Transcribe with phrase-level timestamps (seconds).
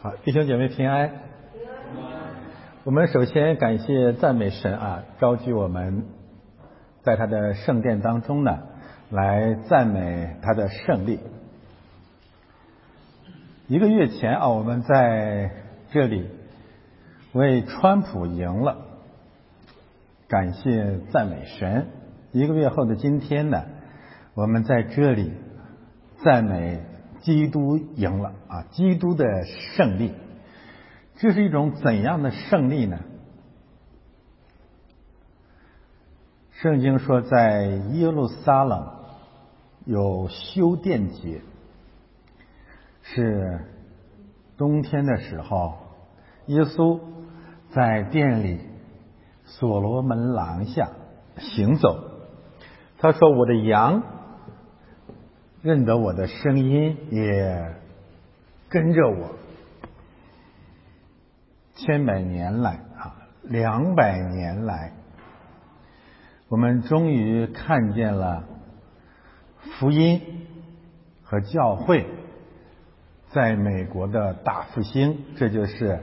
[0.00, 1.10] 好，弟兄姐妹平安。
[2.84, 6.04] 我们首先感谢赞美神啊，召集我们
[7.02, 8.60] 在他的圣殿当中呢，
[9.10, 11.18] 来赞美他的胜利。
[13.66, 15.50] 一个月前啊，我们在
[15.90, 16.30] 这里
[17.32, 18.76] 为川普赢了，
[20.28, 21.88] 感谢赞美神。
[22.30, 23.64] 一个月后的今天呢，
[24.34, 25.32] 我们在这里
[26.22, 26.84] 赞美。
[27.20, 28.62] 基督赢了啊！
[28.70, 30.12] 基督的胜利，
[31.16, 32.98] 这是一种怎样的胜利呢？
[36.52, 38.88] 圣经说，在耶路撒冷
[39.84, 41.40] 有修殿节，
[43.02, 43.60] 是
[44.56, 45.78] 冬天的时候，
[46.46, 47.00] 耶稣
[47.70, 48.60] 在店里
[49.44, 50.90] 所罗门廊下
[51.38, 52.04] 行走。
[52.98, 54.02] 他说：“我的羊。”
[55.60, 57.74] 认得我的声音，也
[58.68, 59.34] 跟着我，
[61.74, 64.92] 千百年来啊，两百年来，
[66.48, 68.44] 我们终于看见了
[69.60, 70.46] 福音
[71.24, 72.06] 和教会
[73.30, 75.24] 在美国的大复兴。
[75.36, 75.98] 这就是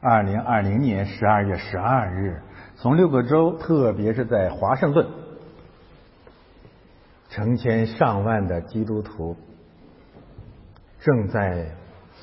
[0.00, 2.40] 二零二零年十二月十二日，
[2.76, 5.23] 从六个州，特别是在华盛顿。
[7.34, 9.36] 成千上万的基督徒
[11.00, 11.72] 正在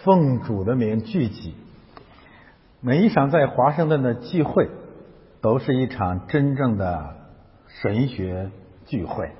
[0.05, 1.53] 奉主的名聚集。
[2.79, 4.69] 每一场在华盛顿的聚会，
[5.41, 7.17] 都是一场真正的
[7.81, 8.51] 神学
[8.85, 9.31] 聚会。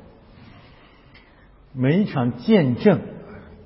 [1.71, 2.99] 每一场见证，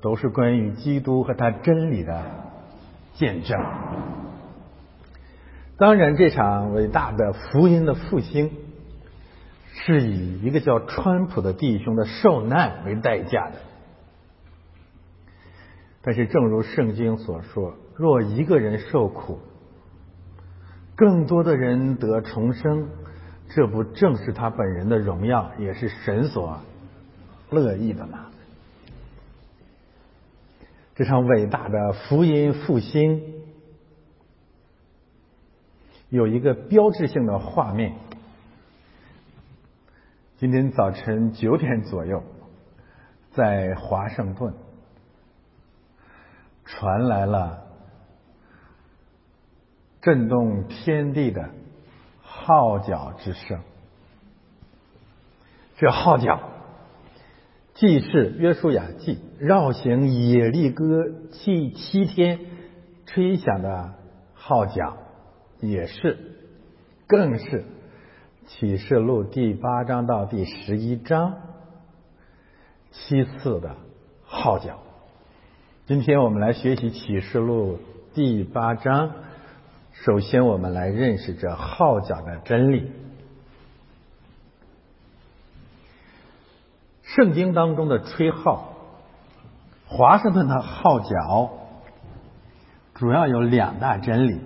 [0.00, 2.22] 都是关于基督和他真理的
[3.14, 3.60] 见证。
[5.76, 8.52] 当然，这场伟大的福音的复兴。
[9.84, 13.56] 是以一个叫川普的弟兄的受难为代价的，
[16.02, 19.38] 但是正如圣经所说，若一个人受苦，
[20.96, 22.88] 更多的人得重生，
[23.50, 26.58] 这不正是他本人的荣耀，也是神所
[27.50, 28.26] 乐意的吗？
[30.94, 33.22] 这场伟大的福音复兴
[36.08, 37.94] 有一个标志性的画面。
[40.38, 42.22] 今天早晨九点左右，
[43.30, 44.52] 在华盛顿
[46.66, 47.62] 传来了
[50.02, 51.48] 震动天地的
[52.20, 53.60] 号角之声。
[55.78, 56.38] 这号角
[57.72, 62.40] 既是约书亚记绕行野利哥祭七天
[63.06, 63.94] 吹响的
[64.34, 64.98] 号角，
[65.60, 66.18] 也是，
[67.06, 67.64] 更是。
[68.46, 71.34] 启示录第八章到第十一章，
[72.92, 73.74] 七次的
[74.24, 74.78] 号角。
[75.86, 77.80] 今天我们来学习启示录
[78.14, 79.10] 第八章。
[79.92, 82.92] 首先，我们来认识这号角的真理。
[87.02, 88.74] 圣经当中的吹号，
[89.86, 91.50] 华盛顿的号角，
[92.94, 94.40] 主要有两大真理。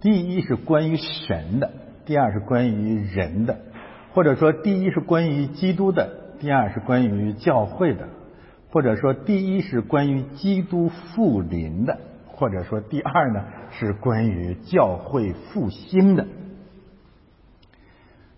[0.00, 1.81] 第一是关于神的。
[2.04, 3.60] 第二是关于人的，
[4.12, 8.08] 或者说第一是关于基督的，第二是关于教会的，
[8.70, 16.26] 或者说第一是关于基督复临的，或者说第二呢是关于教会复兴的。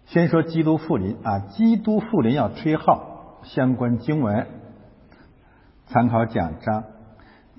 [0.06, 4.46] 先说基督复临啊，基督复临要吹号，相关经文
[5.86, 6.84] 参考讲章。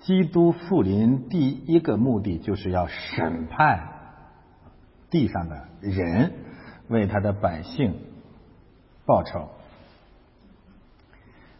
[0.01, 3.94] 基督复临第一个目的就是要审判。
[5.15, 6.33] 地上的人
[6.89, 8.01] 为他的百姓
[9.05, 9.47] 报仇，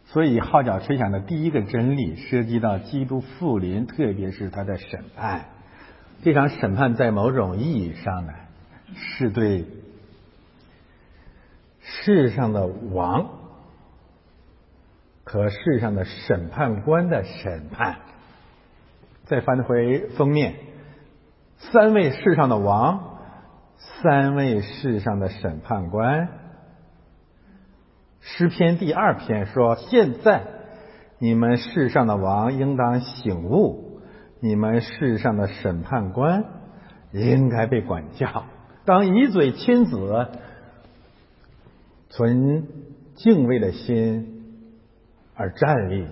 [0.08, 5.46] 所以号角吹响的第一个真理涉及到基督复临，特别是他的审判。
[6.22, 8.34] 这场审判在某种意义上呢，
[8.94, 9.64] 是对
[11.80, 13.30] 世上的王
[15.24, 18.00] 和世上的审判官的审判。
[19.24, 20.56] 再翻回封面，
[21.58, 23.15] 三位世上的王。
[23.78, 26.30] 三位世上的审判官，
[28.22, 30.44] 诗篇第二篇说：“现在
[31.20, 34.02] 你们世上的王应当醒悟，
[34.40, 36.46] 你们世上的审判官
[37.12, 38.46] 应该被管教。
[38.86, 40.30] 当以嘴亲子，
[42.10, 42.68] 存
[43.16, 44.44] 敬畏的心
[45.36, 46.08] 而站立，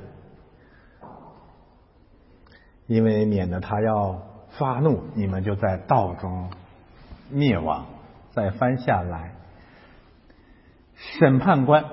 [2.87, 4.21] 因为免得他要
[4.57, 6.49] 发怒，你们就在道中。”
[7.33, 7.87] 灭亡，
[8.31, 9.33] 再翻下来，
[10.95, 11.83] 审判官，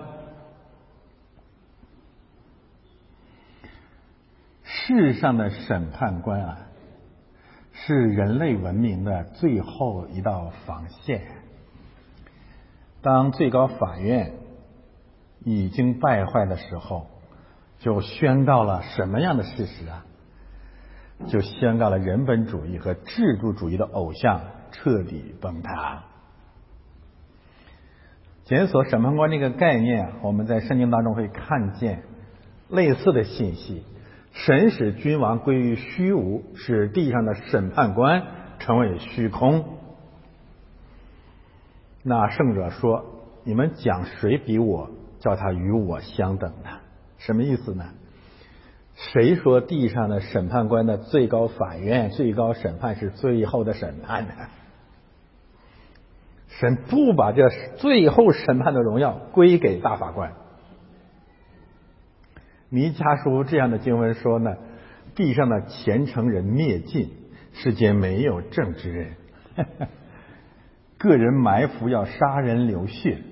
[4.62, 6.58] 世上的审判官啊，
[7.72, 11.22] 是人类文明的最后一道防线。
[13.02, 14.34] 当最高法院
[15.42, 17.06] 已经败坏的时候，
[17.78, 20.04] 就宣告了什么样的事实啊？
[21.28, 24.40] 就宣告了人本主义和制度主义的偶像
[24.72, 26.04] 彻底崩塌。
[28.44, 32.02] 检索审判官这个概念，我们在圣经当中会看见
[32.68, 33.84] 类似的信息。
[34.32, 38.22] 神使君王归于虚无，使地上的审判官
[38.58, 39.78] 成为虚空。
[42.02, 43.04] 那圣者说
[43.44, 46.70] ：“你们讲谁比我，叫他与我相等呢？”
[47.18, 47.84] 什么意思呢？
[49.12, 54.34] 谁说地上的审判官的最高法院、最高审判是最后的审判呢？
[56.48, 57.48] 神不把这
[57.78, 60.34] 最后审判的荣耀归给大法官。
[62.68, 64.56] 弥迦书这样的经文说呢：
[65.14, 67.10] 地上的虔诚人灭尽，
[67.54, 69.16] 世间没有正直人。
[70.98, 73.22] 个人埋伏要杀人流血，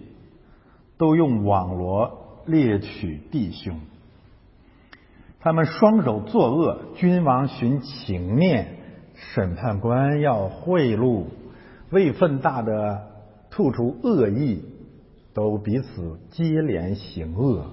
[0.96, 3.78] 都用网罗猎取弟兄。
[5.40, 8.76] 他们双手作恶，君王寻情面，
[9.14, 11.26] 审判官要贿赂，
[11.90, 13.02] 位分大的
[13.48, 14.64] 吐出恶意，
[15.34, 17.66] 都彼此接连行恶。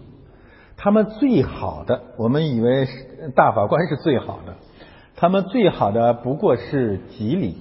[0.77, 2.88] 他们最好的，我们以为
[3.35, 4.57] 大法官是最好的，
[5.15, 7.57] 他们最好的不过是吉礼，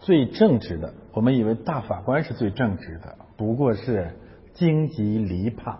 [0.00, 4.10] 最正直的，我们以为大法官是最正直的，不过是
[4.52, 5.76] 荆棘篱笆。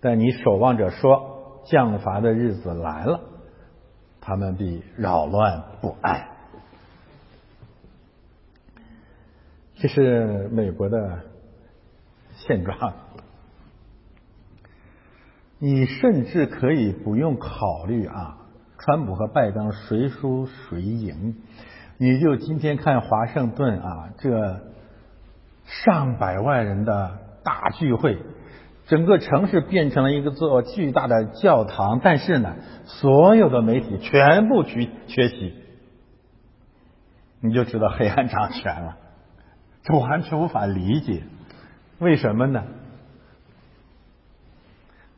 [0.00, 3.20] 但你守望者说，降罚的日子来了，
[4.20, 6.28] 他们必扰乱不安。
[9.76, 11.20] 这是美国的
[12.34, 12.94] 现状。
[15.58, 18.38] 你甚至可以不用考虑啊，
[18.78, 21.42] 川普和拜登谁输谁赢，
[21.96, 24.60] 你就今天看华盛顿啊，这
[25.64, 28.18] 上百万人的大聚会，
[28.88, 32.56] 整个城市变成了一个座巨大的教堂，但是呢，
[32.86, 35.54] 所有的媒体全部去缺席，
[37.40, 38.96] 你就知道黑暗掌权了，
[39.82, 41.22] 这完全无法理解，
[41.98, 42.64] 为什么呢？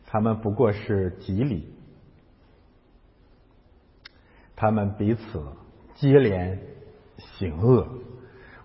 [0.06, 1.72] 他们不过是吉里，
[4.56, 5.44] 他们彼此
[5.94, 6.58] 接连
[7.18, 7.86] 行恶。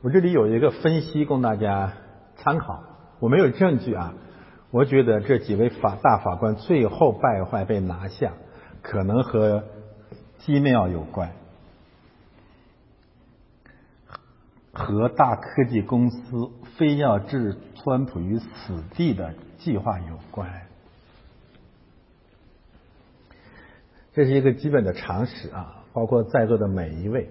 [0.01, 1.93] 我这里有一个分析供大家
[2.37, 2.83] 参考，
[3.19, 4.15] 我没有证据啊。
[4.75, 8.33] 我觉得这几位法大法官最后败坏被拿下，
[8.81, 9.63] 可能和
[10.39, 11.31] 机妙有关，
[14.73, 20.67] 和大科技公司非要置川普于死地的计划有关。
[24.11, 27.29] 这是一个基本的常识啊，包括在座的每一位，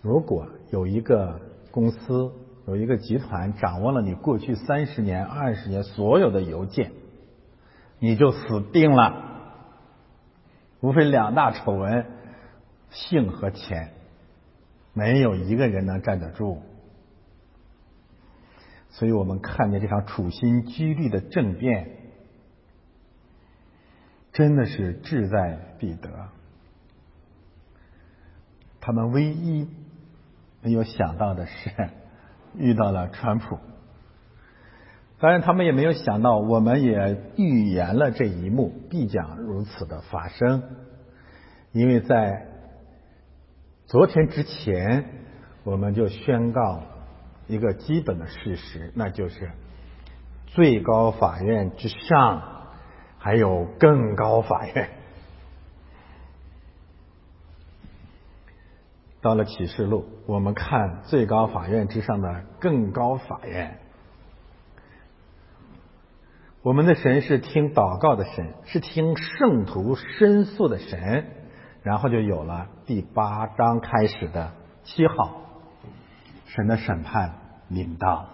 [0.00, 1.40] 如果有一个
[1.72, 2.30] 公司、
[2.66, 6.92] 有一个集团掌握了你过去三十年、二十年所有的邮件，
[7.98, 9.30] 你就死定了。
[10.80, 12.06] 无非两大丑闻：
[12.90, 13.92] 性和钱，
[14.92, 16.62] 没有一个人能站得住。
[18.90, 21.98] 所以我们看见这场处心积虑的政变。
[24.32, 26.28] 真的是志在必得。
[28.80, 29.68] 他们唯一
[30.62, 31.90] 没有想到的是，
[32.56, 33.58] 遇到了川普。
[35.20, 40.62] 当然，他们也没有想到，我们也预言了这一幕必将如此的发生。
[41.72, 42.46] 因为在
[43.86, 45.04] 昨天之前，
[45.64, 46.82] 我们就宣告
[47.46, 49.50] 一个基本的事实，那就是
[50.46, 52.50] 最高法院之上。
[53.24, 54.90] 还有更高法院，
[59.22, 63.78] 到了启示录，我们看最高法院之上的更高法院。
[66.62, 71.26] 我们的神是听祷告的神，是听圣徒申诉的神，
[71.82, 74.52] 然后就有了第八章开始的
[74.84, 75.40] 七号，
[76.46, 77.34] 神的审判
[77.68, 78.28] 临到，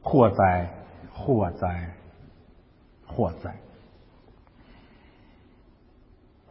[0.00, 0.70] 祸灾，
[1.12, 1.92] 祸灾。
[3.08, 3.56] 祸灾。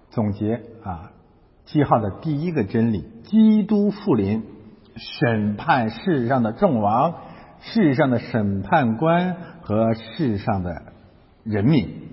[0.09, 1.11] 总结啊，
[1.65, 4.43] 七号的第一个真理：基督复临，
[4.95, 7.15] 审判世上的众王、
[7.59, 10.93] 世上的审判官和世上的
[11.43, 12.09] 人民。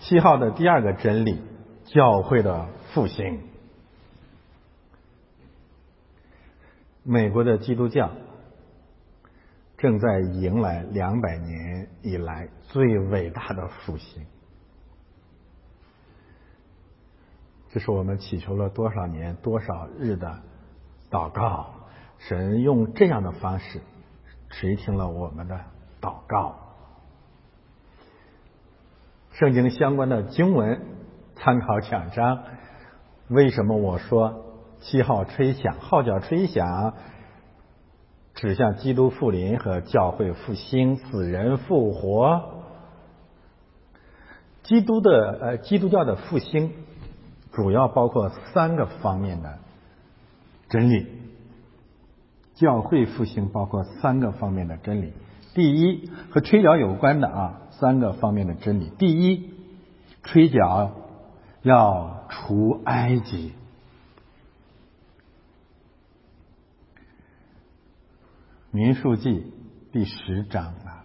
[0.00, 1.40] 七号的第二个真理：
[1.84, 3.40] 教会的复兴。
[7.02, 8.10] 美国的基督教。
[9.78, 14.26] 正在迎来两百年以来最伟大的复兴。
[17.72, 20.40] 这是我们祈求了多少年、多少日的
[21.08, 21.66] 祷告，
[22.18, 23.80] 神用这样的方式
[24.48, 25.60] 垂听了我们的
[26.00, 26.56] 祷告。
[29.32, 30.82] 圣经相关的经文
[31.36, 32.42] 参考讲章，
[33.28, 34.46] 为什么我说
[34.80, 36.94] 七号吹响、号角吹响，
[38.34, 42.64] 指向基督复临和教会复兴、死人复活？
[44.64, 46.72] 基督的呃，基督教的复兴。
[47.52, 49.58] 主要包括三个方面的
[50.68, 51.06] 真理，
[52.54, 55.12] 教会复兴包括三个方面的真理。
[55.52, 58.90] 第一，和吹角有关的啊，三个方面的真理。
[58.98, 59.50] 第一，
[60.22, 60.92] 吹角
[61.62, 63.52] 要除埃及。
[68.70, 69.52] 民数记
[69.90, 71.04] 第十章啊，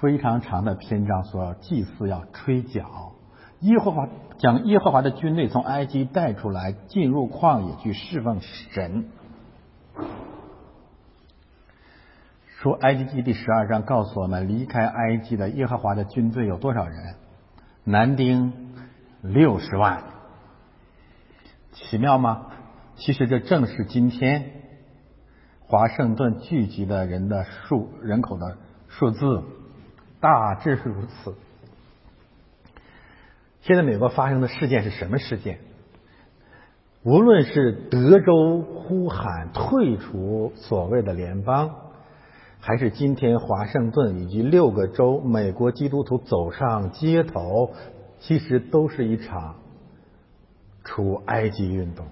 [0.00, 3.12] 非常长的篇章说，祭祀要吹角。
[3.60, 9.06] 耶和华将耶和华的军队从埃及带出来，进入旷野去侍奉神。
[12.60, 17.16] 说埃及记第十二章告诉我们，离开埃及的耶和华的军队有多少人？
[17.84, 18.74] 男丁
[19.22, 20.04] 六十万。
[21.72, 22.46] 奇妙吗？
[22.96, 24.50] 其实这正是今天
[25.66, 28.56] 华盛顿聚集的人的数人口的
[28.88, 29.44] 数字，
[30.20, 31.34] 大致是如此。
[33.68, 35.58] 现在美国发生的事件是什么事件？
[37.02, 41.74] 无论是德州呼喊退出所谓的联邦，
[42.60, 47.74] 还是今天华盛顿以及六个州美国基督徒走上街头，
[48.20, 49.56] 其实都是一场
[50.82, 52.06] 除埃及运动。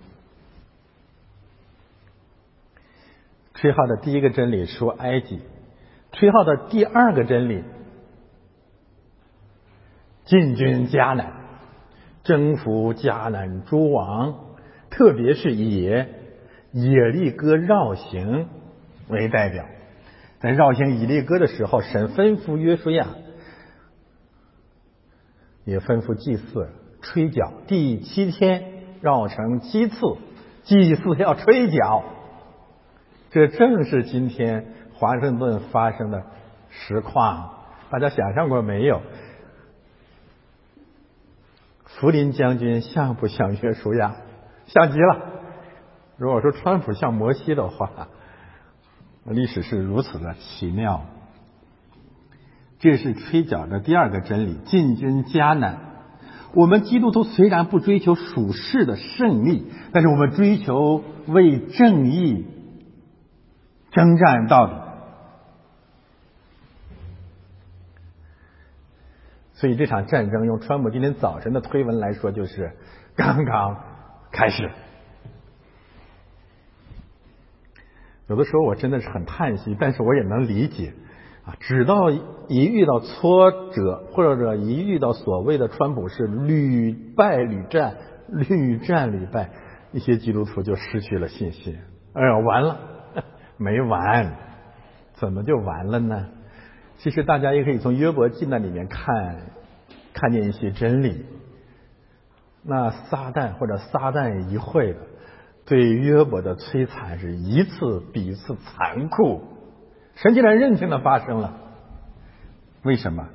[3.54, 5.40] 吹号的第一个真理说埃及，
[6.12, 7.64] 吹号的第二个真理
[10.26, 11.35] 进军迦南。
[12.26, 14.34] 征服迦南诸王，
[14.90, 16.08] 特别是以耶
[17.12, 18.48] 利哥绕行
[19.08, 19.64] 为代表。
[20.40, 23.06] 在绕行以利哥的时候，神吩咐约书亚，
[25.64, 26.68] 也吩咐祭祀
[27.00, 27.52] 吹角。
[27.66, 28.64] 第七天
[29.00, 29.96] 绕城七次，
[30.64, 32.04] 祭祀要吹角。
[33.30, 36.24] 这正是今天华盛顿发生的
[36.70, 37.54] 实况。
[37.90, 39.00] 大家想象过没有？
[41.86, 44.16] 福林将军像不像约书亚？
[44.66, 45.32] 像极了。
[46.18, 48.08] 如果说川普像摩西的话，
[49.24, 51.04] 历史是如此的奇妙。
[52.78, 55.78] 这是吹角的第二个真理：进军迦南。
[56.54, 62.46] 我们基督徒虽然不追求属世的胜利，但是我们追求为正义
[63.92, 64.85] 征战到底。
[69.56, 72.72] 所以这场战争，用川普今天早晨的推文来说，就是
[73.16, 73.76] 刚刚
[74.30, 74.70] 开始。
[78.28, 80.92] 有的时候我真的是很叹息，但是我也能理解
[81.46, 81.56] 啊。
[81.58, 87.96] 直到一遇到挫折，或者一遇到所谓的川普是屡败屡战、
[88.28, 89.50] 屡战屡败，
[89.92, 91.78] 一些基督徒就失去了信心。
[92.12, 92.78] 哎呀，完了，
[93.56, 94.34] 没完，
[95.14, 96.26] 怎么就完了呢？
[96.98, 99.36] 其实大家也可以从约伯记那里面看，
[100.12, 101.24] 看见一些真理。
[102.62, 104.98] 那撒旦或者撒旦一会的
[105.66, 109.42] 对约伯的摧残是一次比一次残酷，
[110.16, 111.58] 神竟然认清的发生了。
[112.82, 113.28] 为什么？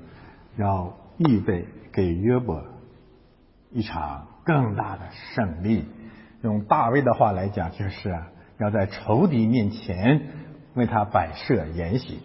[0.57, 2.61] 要预备给约伯
[3.69, 5.01] 一场更大的
[5.33, 5.85] 胜利。
[6.41, 8.19] 用大卫的话来讲，就是
[8.57, 10.21] 要在仇敌面前
[10.73, 12.19] 为他摆设筵席。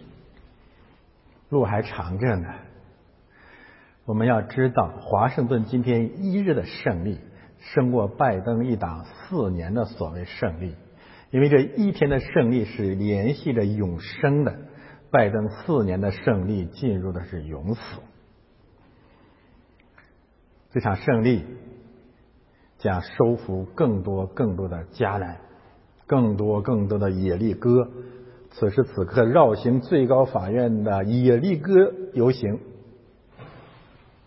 [1.49, 2.47] 路还长着呢。
[4.05, 7.19] 我们要知道，华盛顿今天一日的胜利，
[7.59, 10.75] 胜过拜登一党四年的所谓胜利，
[11.29, 14.55] 因为这一天的胜利是联系着永生的，
[15.11, 17.81] 拜登四年的胜利进入的是永死。
[20.71, 21.43] 这场胜利
[22.77, 25.37] 将收服更多更多的迦南，
[26.05, 27.89] 更多更多的野利哥。
[28.59, 32.59] 此时此刻，绕行最高法院的野利哥游行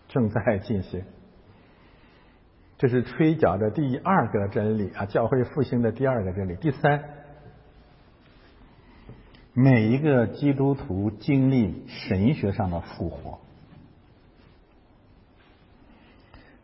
[0.07, 1.03] 正在进行。
[2.77, 6.55] 这是吹角的第二个真理啊，教会复兴的第二个真理。
[6.55, 7.03] 第三，
[9.51, 13.37] 每一个基督徒经历神学上的复活，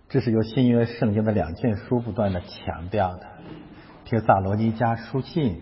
[0.08, 3.24] 这是由新约圣经的两卷书不断的强调的，
[4.06, 5.56] 《帖撒罗尼迦书信》。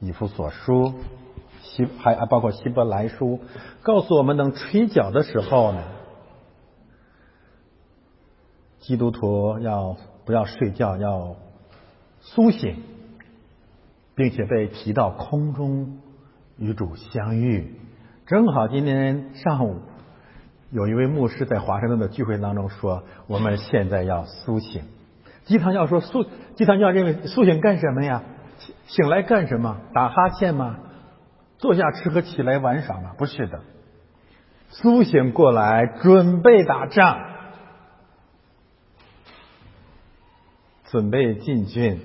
[0.00, 0.94] 以弗所书
[1.60, 3.40] 希还啊包括希伯来书，
[3.82, 5.82] 告诉我们等吹角的时候呢，
[8.78, 11.36] 基督徒要不要睡觉，要
[12.20, 12.76] 苏醒，
[14.14, 15.98] 并且被提到空中
[16.58, 17.74] 与主相遇。
[18.26, 19.80] 正好今天上午
[20.70, 24.82] 有一位牧师在华盛顿的聚会当中说，我们现在要苏醒。
[25.44, 26.24] 鸡汤教说苏
[26.54, 28.22] 鸡汤教认为苏醒干什么呀？
[28.86, 29.76] 醒来干什么？
[29.94, 30.78] 打哈欠吗？
[31.58, 33.14] 坐下吃喝起来玩耍吗？
[33.18, 33.60] 不是的，
[34.70, 37.18] 苏醒过来准备打仗，
[40.84, 42.00] 准备进军。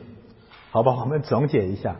[0.71, 1.97] 好吧，我们总结一下：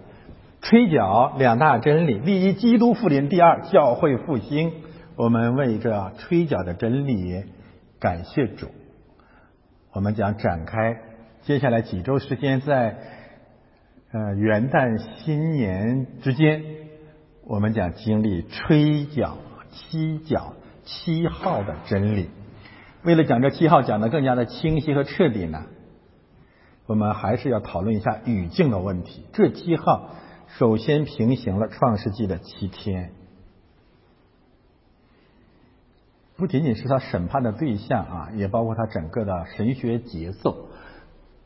[0.61, 4.71] 吹角两大真理，第一，基督复临；第二，教会复兴。
[5.15, 7.43] 我们为这吹角的真理
[7.99, 8.67] 感谢主。
[9.91, 10.97] 我们将展开
[11.43, 12.97] 接下来几周时间在。
[14.13, 16.63] 呃，元旦新年之间，
[17.45, 19.39] 我们将经历吹角
[19.71, 20.53] 七角
[20.83, 22.29] 七号的真理。
[23.01, 25.65] 为了讲这七号讲的更加的清晰和彻底呢，
[26.85, 29.25] 我们还是要讨论一下语境的问题。
[29.33, 30.11] 这七号
[30.59, 33.13] 首先平行了创世纪的七天，
[36.37, 40.67] 不仅仅是他审判的对象啊，也包括他整个的神学节奏。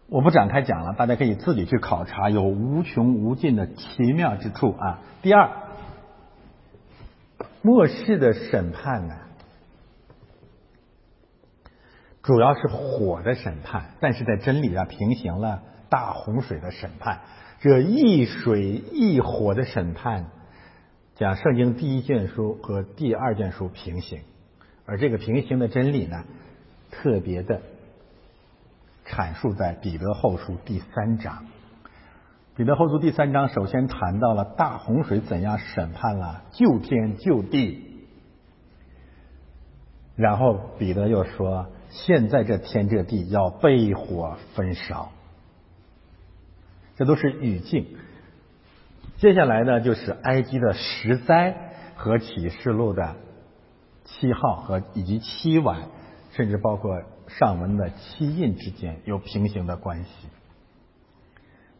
[0.09, 5.01] 我不展开讲了，大家可以自己去考察，有无穷无尽的奇妙之处啊。
[5.21, 5.49] 第二，
[7.61, 9.15] 末世的审判呢，
[12.23, 17.19] 主要是火的审判，但是在真理上平行了大洪水的审判。
[17.59, 18.61] 这一水
[18.93, 20.27] 一火的审判，
[21.15, 24.21] 讲圣经第一卷书和第二卷书平行，
[24.85, 26.23] 而这个平行的真理呢，
[26.91, 27.61] 特别的。
[29.09, 31.45] 阐述在彼得后书第三章。
[32.55, 38.05] 彼得后书第三章首先谈到了大洪水怎样审判了旧天旧地，
[40.15, 45.11] 然后彼得又说，现在这天这地要被火焚烧。
[46.95, 47.85] 这都是语境。
[49.17, 51.55] 接下来呢，就是埃及的十灾
[51.95, 53.15] 和启示录的
[54.03, 55.83] 七号和以及七晚，
[56.31, 57.01] 甚至包括。
[57.27, 60.27] 上文的七印之间有平行的关系。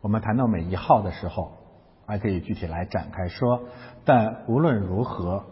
[0.02, 1.58] 我们谈到每一号的时候，
[2.06, 3.66] 还可以具体来展开说。
[4.06, 5.46] 但无论如何，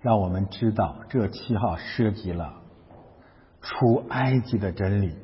[0.00, 2.54] 让我们知道这七号涉及了
[3.60, 5.16] 出埃及的真理。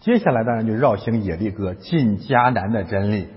[0.00, 3.28] 接下来当然就绕行野利哥进迦南的真理。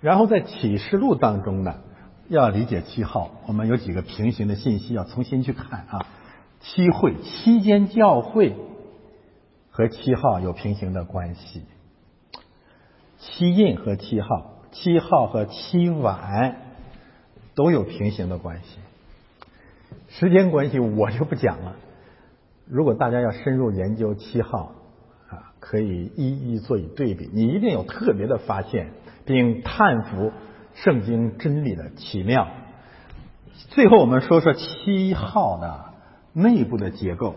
[0.00, 1.82] 然后在启示录当中呢？
[2.30, 6.06] 要理解七号，我们有几个平行的信息要重新去看啊。
[6.60, 8.54] 七会期间教会
[9.72, 11.64] 和七号有平行的关系，
[13.18, 16.58] 七印和七号，七号和七晚
[17.56, 18.78] 都有平行的关系。
[20.08, 21.74] 时间关系我就不讲了。
[22.68, 24.76] 如果大家要深入研究七号
[25.28, 28.92] 啊，可以一一做以对比，你一定有特别的发现，
[29.24, 30.30] 并叹服。
[30.82, 32.48] 圣经真理的奇妙。
[33.68, 35.92] 最后，我们说说七号的
[36.32, 37.34] 内部的结构。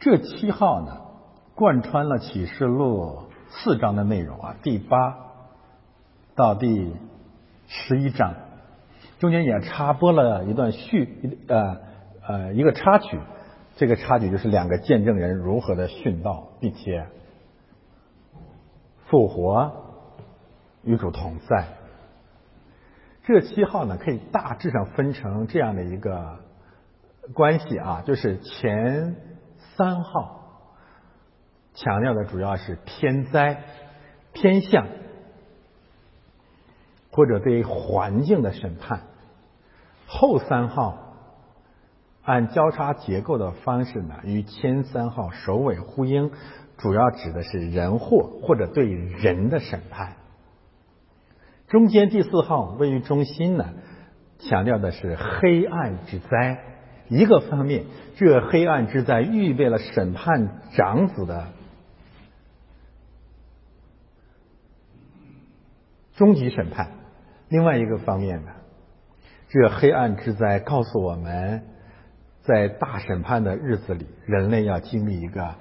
[0.00, 1.02] 这七号呢，
[1.54, 5.18] 贯穿了启示录四章的内容啊，第八
[6.34, 6.94] 到第
[7.66, 8.36] 十一章，
[9.18, 11.76] 中间也插播了一段序呃
[12.26, 13.18] 呃一个插曲。
[13.76, 17.06] 这个插曲就是两个见证人如何的殉道，并且
[19.08, 19.90] 复活。
[20.84, 21.68] 与主同在。
[23.24, 26.40] 这七号呢，可以大致上分成这样的一个
[27.34, 29.14] 关系啊，就是前
[29.76, 30.68] 三号
[31.74, 33.62] 强调的主要是天灾、
[34.32, 34.86] 天象
[37.12, 39.00] 或者对环境的审判；
[40.08, 41.14] 后三号
[42.24, 46.32] 按交叉结构的方式呢，与前三号首尾呼应，
[46.76, 50.16] 主要指的是人祸或者对人的审判。
[51.72, 53.70] 中间第四号位于中心呢，
[54.38, 56.58] 强调的是黑暗之灾。
[57.08, 57.86] 一个方面，
[58.18, 61.46] 这黑暗之灾预备了审判长子的
[66.14, 66.88] 终极审判；
[67.48, 68.52] 另外一个方面呢，
[69.48, 71.62] 这黑暗之灾告诉我们，
[72.42, 75.54] 在大审判的日子里，人类要经历一个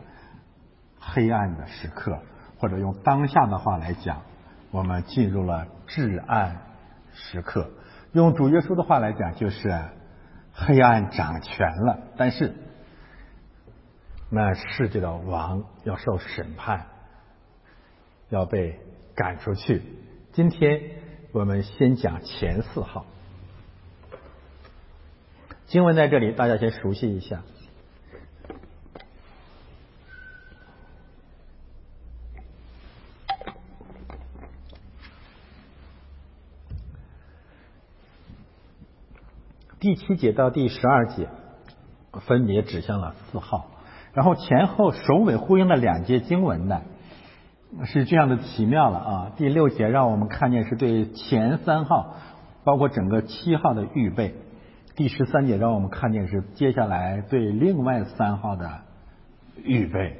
[0.99, 2.19] 黑暗的时刻，
[2.59, 4.23] 或者用当下的话来讲。
[4.71, 6.61] 我们进入了至暗
[7.13, 7.69] 时刻，
[8.13, 9.69] 用主耶稣的话来讲，就是
[10.53, 11.99] 黑暗掌权了。
[12.15, 12.53] 但是，
[14.29, 16.87] 那世界的王要受审判，
[18.29, 18.79] 要被
[19.13, 19.81] 赶出去。
[20.31, 20.81] 今天
[21.33, 23.05] 我们先讲前四号
[25.65, 27.41] 经文，在这里大家先熟悉一下。
[39.81, 41.27] 第七节到第十二节
[42.27, 43.71] 分别指向了四号，
[44.13, 46.83] 然后前后首尾呼应的两节经文呢
[47.85, 49.31] 是这样的奇妙了啊！
[49.37, 52.15] 第六节让我们看见是对前三号，
[52.63, 54.33] 包括整个七号的预备；
[54.95, 58.81] 第十三节让我们看见是接下来对另外三号的
[59.63, 60.17] 预备。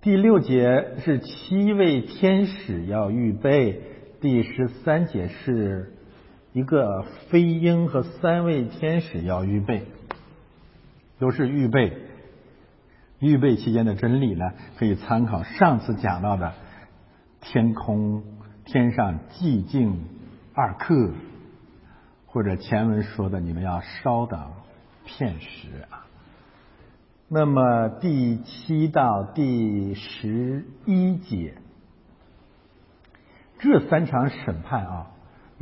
[0.00, 3.80] 第六节是七位天使要预备，
[4.20, 5.94] 第十三节是。
[6.52, 9.86] 一个飞鹰和三位天使要预备，
[11.18, 11.96] 都是预备。
[13.20, 16.52] 预备期间的真理呢，可以参考上次讲到的
[17.40, 18.24] 天空
[18.64, 20.04] 天上寂静
[20.54, 21.12] 二刻，
[22.26, 24.52] 或者前文说的你们要稍等
[25.06, 26.06] 片时啊。
[27.28, 31.54] 那么第七到第十一节，
[33.60, 35.11] 这三场审判啊。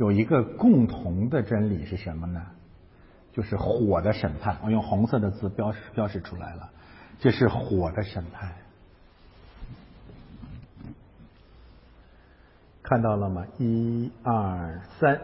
[0.01, 2.41] 有一个共同的真理是什么呢？
[3.33, 4.57] 就是火的审判。
[4.63, 6.71] 我用红色的字标示标示出来了，
[7.19, 8.51] 这是火的审判。
[12.81, 13.45] 看到了吗？
[13.59, 15.21] 一二三，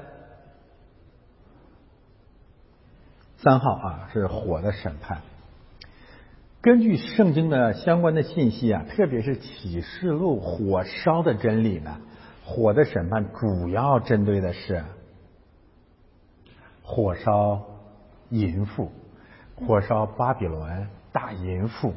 [3.39, 5.21] 三号啊，是火的审判。
[6.61, 11.99] 根据圣经的相关的信息啊，特别是启示录火烧的真理呢。
[12.49, 14.85] 火的审判主要针对的是
[16.81, 17.65] 火烧
[18.29, 18.89] 淫妇，
[19.55, 21.93] 火烧巴比伦大淫妇。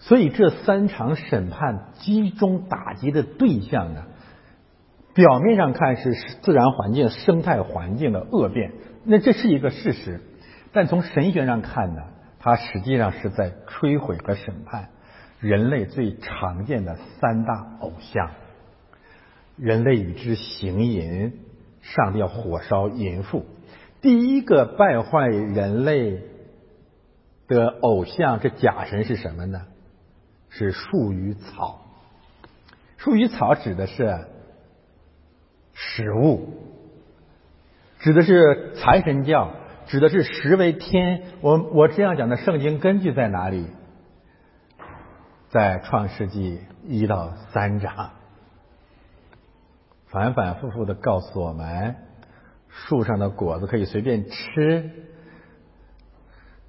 [0.00, 4.06] 所以这三场审判集中打击的对象呢，
[5.14, 8.72] 表面上看是自然环境、生态环境的恶变，
[9.04, 10.20] 那这是一个事实。
[10.72, 12.02] 但从神学上看呢，
[12.40, 14.88] 它实际上是在摧毁和审判。
[15.40, 18.30] 人类最常见的三大偶像，
[19.56, 21.32] 人类与之行淫，
[21.80, 23.46] 上帝要火烧淫妇。
[24.02, 26.22] 第一个败坏人类
[27.48, 29.62] 的偶像，这假神是什么呢？
[30.50, 31.80] 是树与草。
[32.98, 34.26] 树与草指的是
[35.72, 36.50] 食物，
[38.00, 39.52] 指的是财神教，
[39.86, 41.22] 指的是食为天。
[41.40, 43.66] 我我这样讲的圣经根据在哪里？
[45.50, 48.10] 在创世纪一到三章，
[50.06, 51.96] 反反复复的告诉我们，
[52.68, 54.90] 树上的果子可以随便吃，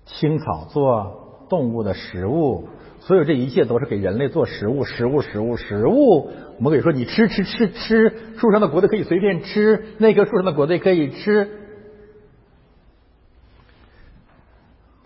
[0.06, 2.70] 青草做动物的食物，
[3.02, 6.32] 所有这一切都是给人类做食物，食物，食物，食物。
[6.58, 11.60] 我们可以说，你吃吃吃吃，树上的果子可以随便吃，那棵树上的果子也可以吃。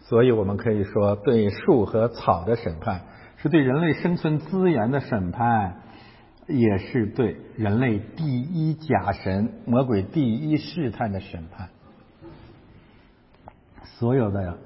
[0.03, 3.01] 所以我们可以说，对树和草的审判。
[3.45, 5.75] 是对人类生存资源的审判，
[6.47, 11.69] 也是对人类第一假神魔鬼第一试探的审判。
[13.83, 14.57] 所有的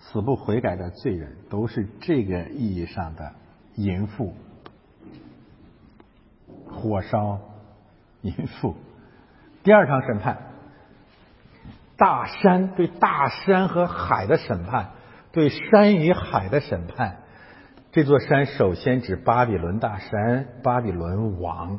[0.00, 3.34] 死不悔改的罪人，都是这个意义上的
[3.76, 4.34] 淫妇，
[6.66, 7.38] 火烧
[8.22, 8.74] 淫妇。
[9.62, 10.38] 第二场审判，
[11.96, 14.90] 大山对大山和海的审判，
[15.30, 17.18] 对山与海的审判。
[17.94, 21.78] 这座山首先指巴比伦大山，巴比伦王，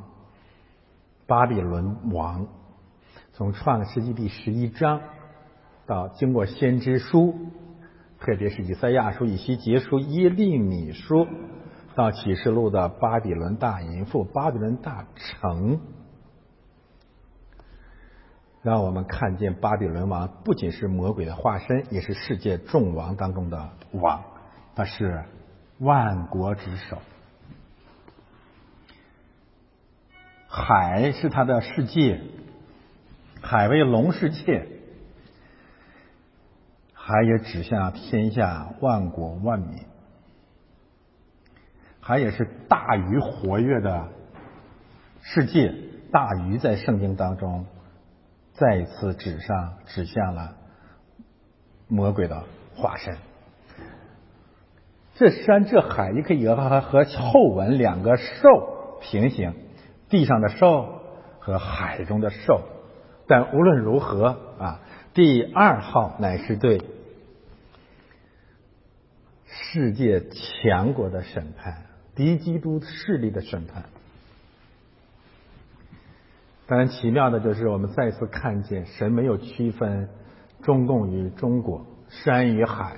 [1.28, 2.48] 巴比伦王。
[3.34, 5.02] 从创世纪第十一章
[5.86, 7.36] 到经过先知书，
[8.22, 11.28] 特别是以赛亚书、以西结书、耶利米书，
[11.96, 15.82] 到启示录的巴比伦大淫妇、巴比伦大城，
[18.62, 24.24] 让我们看见巴比伦王不仅是魔鬼的化身，也是世界众王当中的王，
[24.76, 25.26] 他是。
[25.80, 27.02] 万国之首，
[30.48, 32.22] 海是他的世界，
[33.42, 34.68] 海为龙世界，
[36.94, 39.84] 海也指向天下万国万民，
[42.00, 44.08] 海也是大鱼活跃的
[45.22, 45.76] 世界，
[46.10, 47.66] 大鱼在圣经当中
[48.54, 50.56] 再一次指上指向了
[51.90, 53.18] 魔鬼的化身。
[55.16, 59.54] 这山这海也可以和和后文两个兽平行，
[60.10, 61.02] 地上的兽
[61.40, 62.62] 和海中的兽。
[63.28, 64.82] 但无论如何啊，
[65.14, 66.82] 第二号乃是对
[69.48, 73.86] 世界强国的审判，敌基督势力的审判。
[76.68, 80.10] 当然，奇妙的就是我们再次看见神没有区分
[80.62, 82.98] 中共与中国，山与海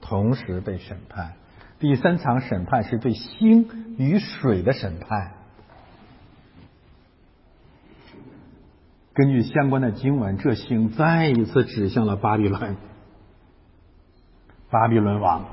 [0.00, 1.34] 同时被审判。
[1.82, 5.32] 第三场审判是对星与水的审判。
[9.14, 12.76] 根据相关的经文，这星再一次指向了巴比伦，
[14.70, 15.44] 巴比伦王，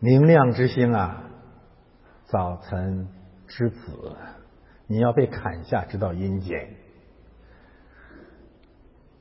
[0.00, 1.22] 明亮之星啊，
[2.26, 3.08] 早晨
[3.48, 4.18] 之子。
[4.86, 6.74] 你要被砍下，直到阴间。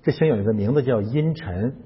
[0.04, 1.78] 这星有一个名字叫阴沉，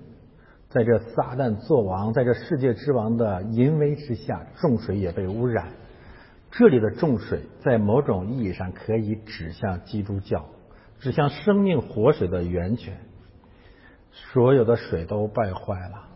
[0.75, 5.69] 在这撒旦作王，在这世界之王的淫威之下，众水也被污染。
[6.51, 10.47] 这里的众水，在某种意义上可以指向基督教，
[10.99, 12.97] 指向生命活水的源泉。
[14.11, 16.09] 所有的水都败坏了，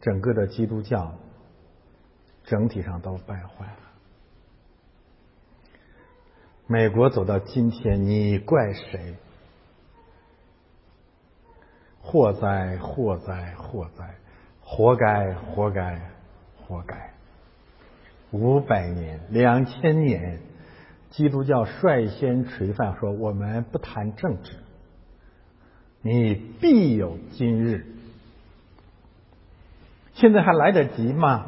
[0.00, 1.14] 整个的基督教
[2.44, 3.78] 整体上都败坏了。
[6.66, 9.14] 美国走到今天，你怪谁？
[12.02, 14.04] 祸灾，祸灾，祸灾，
[14.60, 16.00] 活该，活该，
[16.60, 17.14] 活该。
[18.32, 20.40] 五百年，两千年，
[21.10, 24.56] 基督教率先垂范说：“我们不谈政治，
[26.00, 27.86] 你必有今日。”
[30.14, 31.46] 现在还来得及吗？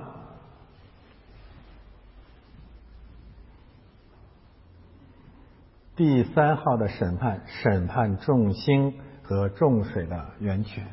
[5.96, 10.86] 第三号的审判，审判众星和重水的源泉，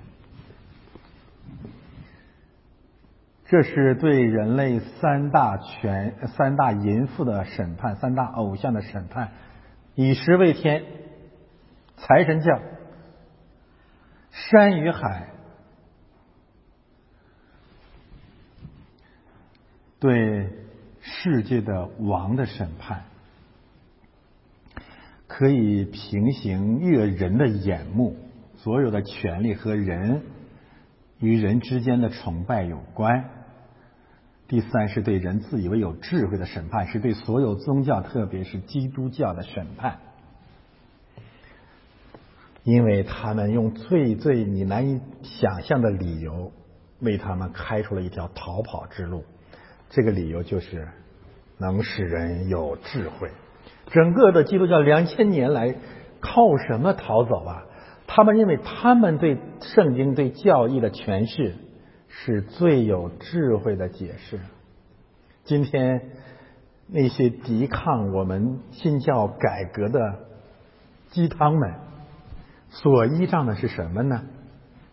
[3.46, 9.32] 这是对人类三大权、三大淫妇的审判，三大偶像的审判。
[9.96, 10.86] 以食为天，
[11.98, 12.62] 财神教，
[14.32, 15.28] 山与海，
[20.00, 20.50] 对
[21.02, 23.04] 世界的王的审判。
[25.28, 28.18] 可以平行悦人的眼目，
[28.64, 30.22] 所有的权利和人
[31.20, 33.26] 与人之间的崇拜有关。
[34.48, 40.00] 第三是对人自以为有智慧的审判，是对所有宗教，特别是基督教的审判，
[42.64, 46.52] 因为他们用最最你难以想象的理由，
[47.00, 49.24] 为他们开出了一条逃跑之路。
[49.90, 50.88] 这个理由就是
[51.58, 53.32] 能使人有智慧。
[53.88, 55.76] 整个的基督教两千年来
[56.20, 57.64] 靠什么逃走啊？
[58.14, 61.56] 他们认为他们对圣经对教义的诠释
[62.10, 64.42] 是最有智慧的解释。
[65.46, 66.10] 今天
[66.88, 70.28] 那些抵抗我们新教改革的
[71.12, 71.74] 鸡汤们
[72.70, 74.24] 所依仗的是什么呢？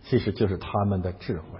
[0.04, 1.58] 其实就是他们的智慧。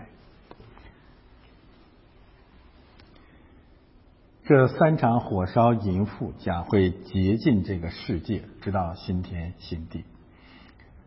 [4.44, 10.04] 这三场火烧淫妇将会洁净这个世界，直到新天新地。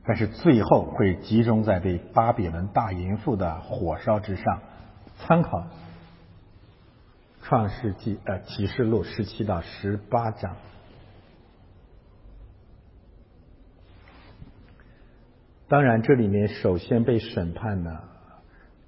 [0.03, 4.61] 但是最后会集中在对巴比伦大淫妇的火烧之上。
[5.17, 5.59] 参考
[7.43, 10.55] 《创世纪》呃启示录十七到十八章。
[15.67, 18.03] 当然，这里面首先被审判的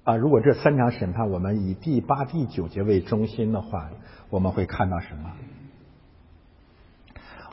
[0.02, 3.90] 啊，如果这三场审判我们以第八、第九节为中心的话。
[4.30, 5.30] 我们会看到什么？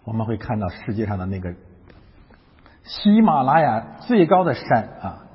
[0.03, 1.53] 我们会看到世界上的那个
[2.83, 5.27] 喜马拉雅最高的山啊，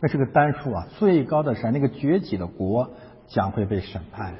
[0.00, 2.90] 那是个单数啊，最高的山，那个崛起的国
[3.28, 4.34] 将会被审判，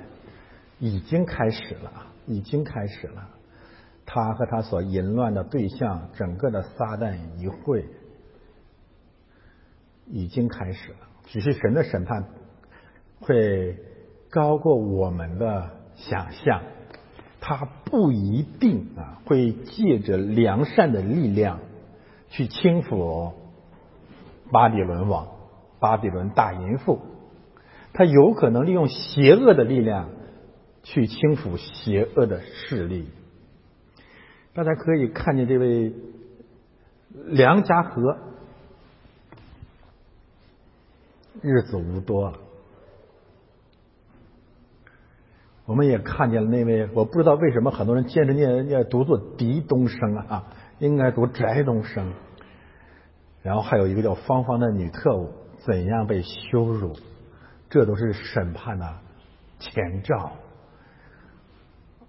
[0.79, 1.91] 已经开始了，
[2.27, 3.29] 已经开始了。
[4.07, 7.87] 他和他所淫乱的对象，整个的撒旦一会
[10.07, 10.99] 已经开始了。
[11.27, 12.25] 只是神的审判
[13.21, 13.79] 会
[14.31, 15.71] 高过我们的。
[15.97, 16.63] 想象，
[17.41, 21.61] 他不一定啊会借着良善的力量
[22.31, 23.33] 去轻抚
[24.51, 25.29] 巴比伦王、
[25.79, 27.01] 巴比伦大淫妇，
[27.93, 30.11] 他有可能利用邪恶的力量
[30.83, 33.09] 去轻抚邪恶的势力。
[34.53, 35.93] 大家可以看见这位
[37.27, 38.19] 梁家河，
[41.43, 42.39] 日子无多了。
[45.67, 50.53] 我们也看见了那位，我不知道为什么很多人坚持念念读作狄东升啊，
[50.85, 52.13] 应该读翟东升。
[53.43, 55.33] 然后还有一个叫芳芳的女特务
[55.65, 56.95] 怎样被羞辱，
[57.71, 58.95] 这都是审判的
[59.59, 60.33] 前兆。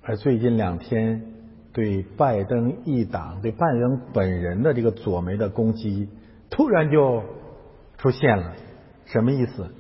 [0.02, 1.34] 而最近两天
[1.72, 6.10] 对拜登一党、对拜登本人的这个左媒的攻击，
[6.50, 7.24] 突然就
[7.98, 8.56] 出现了，
[9.06, 9.74] 什么意思？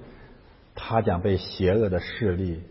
[0.74, 2.64] 他将被邪恶的势力，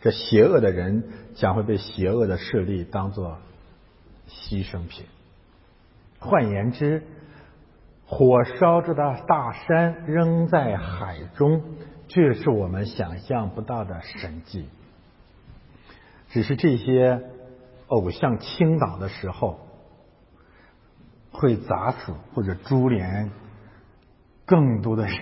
[0.00, 3.38] 这邪恶的人将会被邪恶的势力当做
[4.28, 5.06] 牺牲品。
[6.18, 7.02] 换言之，
[8.06, 11.62] 火烧着的大山扔在海中，
[12.08, 14.68] 这是我们想象不到的神迹。
[16.30, 17.22] 只是这些
[17.86, 19.60] 偶像倾倒的时候，
[21.30, 23.30] 会砸死或者株连
[24.44, 25.16] 更多的人。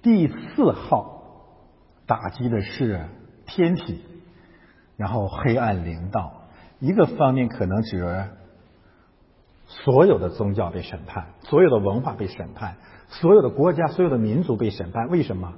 [0.00, 1.22] 第四号
[2.06, 3.06] 打击的是
[3.46, 4.04] 天体，
[4.98, 6.42] 然后黑暗临到。
[6.80, 8.26] 一个方面可能指
[9.66, 12.76] 所有的宗教被审判，所有的文化被审判，
[13.08, 15.08] 所有的国家、所有的民族被审判。
[15.08, 15.54] 为什么？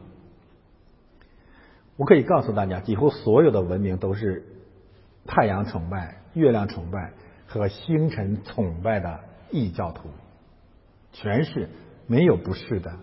[1.96, 4.44] 我可以告诉大家，几乎所有的文明都是
[5.26, 7.12] 太阳崇拜、月亮崇拜
[7.46, 10.08] 和星辰崇拜的异教徒，
[11.12, 11.68] 全是
[12.06, 12.96] 没有不是的。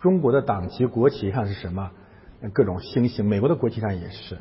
[0.00, 1.90] 中国的党旗、国旗上是什么？
[2.52, 3.24] 各种星星。
[3.26, 4.38] 美国的国旗上也是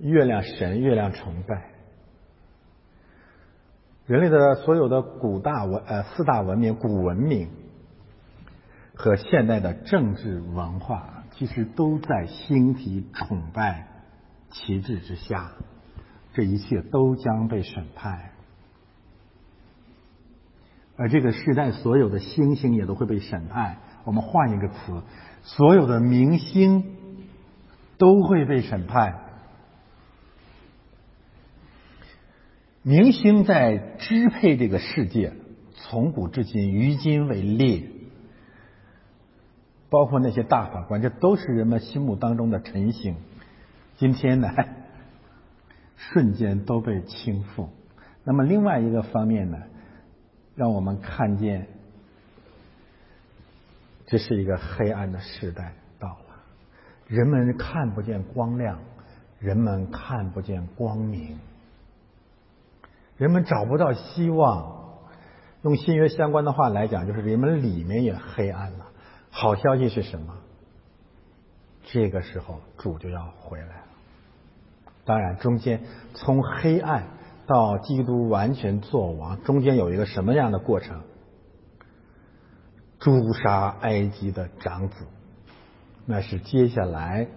[0.00, 1.70] 月亮神、月亮崇拜。
[4.06, 7.48] 人类的所有的古大文呃四大文明、古文明。
[8.92, 13.86] 和现代的政治文化，其实都在星体崇拜
[14.50, 15.52] 旗帜之下，
[16.34, 18.32] 这一切都将被审判。
[20.98, 23.78] 而这个时代所有的星星也都会被审判。
[24.04, 25.02] 我们换一个词，
[25.44, 26.84] 所有的明星
[27.96, 29.29] 都会被审判。
[32.82, 35.34] 明星在支配这个世界，
[35.74, 38.08] 从古至今，于今为例。
[39.90, 43.16] 包括那些大法官，这都是人们心目当中的晨星。
[43.96, 44.48] 今天呢，
[45.98, 47.68] 瞬间都被倾覆。
[48.22, 49.58] 那么另外一个方面呢，
[50.54, 51.66] 让我们看见，
[54.06, 56.24] 这是一个黑暗的时代到了。
[57.08, 58.78] 人们看不见光亮，
[59.38, 61.36] 人们看不见光明，
[63.20, 64.80] 人们找不到希望。
[65.60, 68.86] 用新约相关的话来讲，就是人们里面也黑暗了。
[69.30, 70.34] 好消息是什么？
[71.84, 73.84] 这个时候主就要回来了。
[75.04, 75.82] 当然，中间
[76.14, 77.08] 从黑暗
[77.46, 81.02] 到基督完全作王，中间有一个什么样的过程？
[83.00, 85.06] 诛杀埃及的长子，
[86.06, 87.28] 那是接下来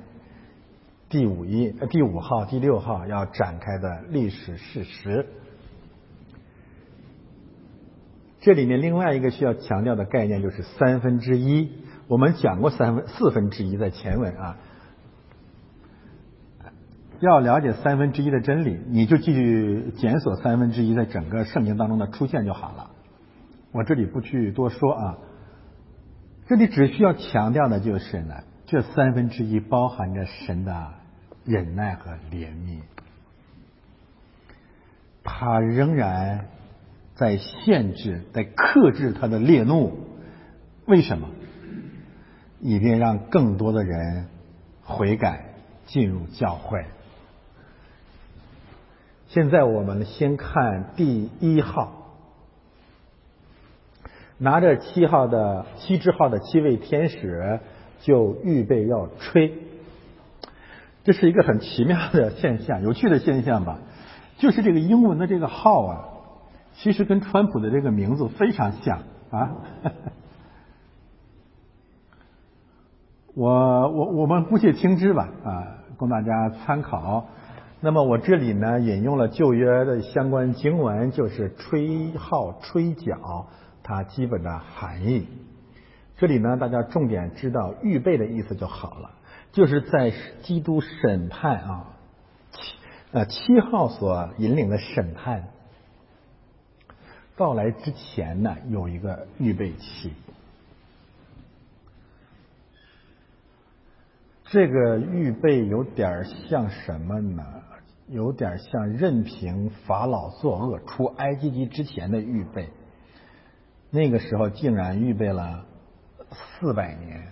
[1.09, 5.27] 第五一、第五号、第六号要展开的历史事实。
[8.43, 11.71] 这里面另外一个需要强调的概念就是三分之一。
[12.09, 14.57] 我们讲过三分四分之一在前文啊，
[17.21, 22.91] 要了解三分之一的真理，你就继续检索三分之一在整个圣经当中的出现就好了。
[23.71, 25.17] 我这里不去多说啊，
[26.47, 30.91] 这里只需要强调的就是呢，这三分之一包含着神的
[31.45, 32.81] 忍耐和怜悯，
[35.23, 36.49] 他仍然
[37.15, 39.93] 在限制、在克制他的烈怒，
[40.85, 41.29] 为什么？
[42.59, 44.27] 以便让更多的人
[44.83, 45.53] 悔改
[45.85, 46.85] 进入教会。
[49.27, 52.13] 现在我们先看第一号，
[54.37, 57.59] 拿着七号的七支号的七位天使
[58.01, 59.53] 就预备要吹。
[61.03, 63.79] 这是一个很奇妙的现象，有趣的现象吧？
[64.37, 66.09] 就是这个英文的这个号啊，
[66.73, 69.51] 其实跟川普的这个名字非常像啊。
[73.35, 77.27] 我我我们姑且听之吧啊，供大家参考。
[77.81, 83.47] 那么我这里呢引用了旧约的相关经文，就是吹号吹角
[83.81, 85.27] 它基本的含义。
[86.15, 89.11] 这里呢大家重点知道预备的意思就好了，
[89.51, 91.87] 就是在基督审判啊
[92.51, 92.77] 七
[93.11, 95.49] 呃七号所引领的审判
[97.35, 100.13] 到来之前呢有一个预备期。
[104.45, 107.43] 这个预备有点像什么呢？
[108.07, 112.69] 有点像任凭法老作恶出埃及记之前的预备。
[113.89, 115.65] 那个时候竟然预备了
[116.29, 117.29] 四百年，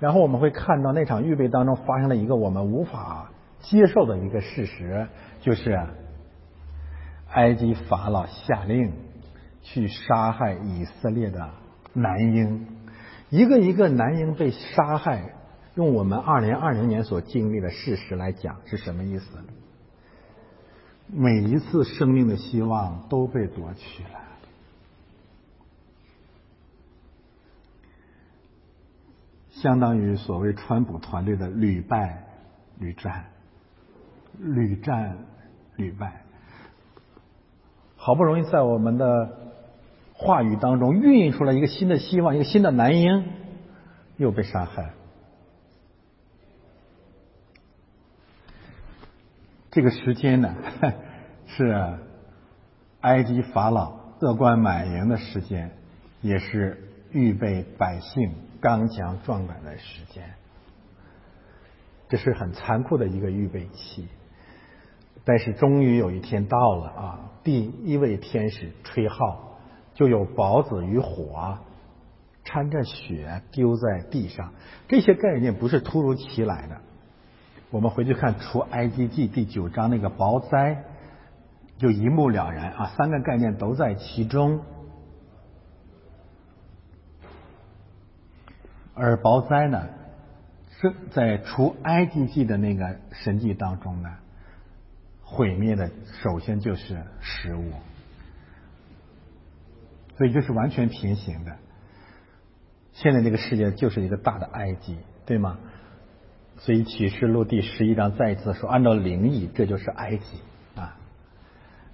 [0.00, 5.06] 然后我们会看到那场预备当中发生了一个我们无法接受的一个事实，
[5.40, 5.78] 就是
[7.28, 8.92] 埃及法老下令
[9.62, 11.50] 去杀害以色列的
[11.92, 12.66] 男婴。
[13.28, 15.34] 一个一个男婴被杀害
[15.74, 19.24] 用我们二零二零年所经历的事实来讲是什么意思？
[21.06, 24.20] 每一次生命的希望都被夺取了。
[29.50, 32.24] 相当于所谓川普团队的屡败
[32.78, 33.26] 屡战
[34.38, 35.18] 屡战
[35.76, 36.22] 屡败。
[37.96, 39.49] 好不容易在我们的
[40.22, 43.24] 话语当中孕育出来一个新的希望，一个新的男婴，
[44.18, 44.90] 又被杀害。
[49.70, 50.54] 这个时间呢，
[51.48, 51.98] 是
[53.00, 55.70] 埃及法老乐观满盈的时间，
[56.20, 60.34] 也是预备百姓刚强壮胆的时间。
[62.10, 64.06] 这是很残酷的一个预备期，
[65.24, 67.30] 但是终于有一天到了啊！
[67.42, 69.49] 第一位天使吹号，
[70.00, 71.58] 就有雹子与火
[72.42, 74.54] 掺着雪丢在地上。
[74.88, 76.80] 这些概念不是突如其来的。
[77.70, 80.84] 我们回去看《除埃及记》第九章那个雹灾，
[81.76, 82.94] 就一目了然啊！
[82.96, 84.62] 三个概念都在其中。
[88.94, 89.86] 而雹灾呢，
[90.80, 94.08] 是在《除埃及记》的那个神迹当中呢，
[95.22, 95.90] 毁灭的
[96.22, 97.70] 首先就是食物，
[100.20, 101.56] 所以这是完全平行的。
[102.92, 105.56] 现在这个世界就是一个大的埃及，对吗？
[106.58, 110.24] 所以启示录第十一章再一次说，按照灵异，这就是埃及
[110.78, 110.98] 啊。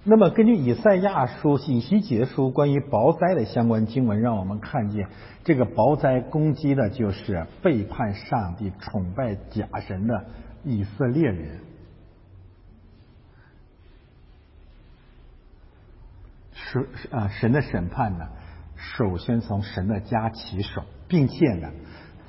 [0.03, 5.07] 那么根据以赛亚书、以西结书关于雹灾的相关经文，让我们看见
[5.45, 10.25] 这个雹灾攻击的就是背叛上帝、崇拜假神的
[10.65, 11.61] 以色列人。
[16.59, 18.27] 是啊，神的审判呢，
[18.75, 21.69] 首先从神的家起手，并且呢，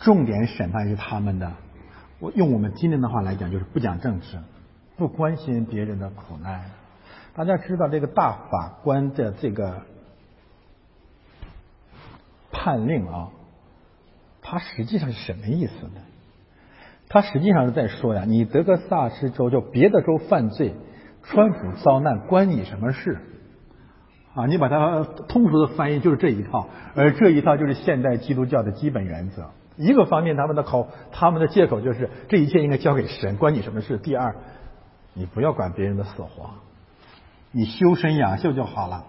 [0.01, 1.53] 重点审判是他们的。
[2.21, 4.39] 我用我们今天的话来讲，就是不讲政治，
[4.97, 6.71] 不关心别人的苦难。
[7.35, 9.83] 大家知道这个大法官的这个
[12.53, 13.31] 判令啊，
[14.43, 16.03] 他实际上是什么意思呢？
[17.09, 20.75] 他实际上是在说呀，你德克萨斯州就别的州犯罪，
[21.23, 23.19] 川普遭难，关你什么事？
[24.39, 29.51] 啊，你把它通俗的翻译就是这一套，而这一套就是现代基督教的基本原则。
[29.77, 33.99] 一个方面，他们的口，他们的借口就是这一切应该交给神，关你什么事？
[33.99, 34.37] 第二，
[35.13, 36.51] 你不要管别人的死活，
[37.51, 39.07] 你修身养性就好了。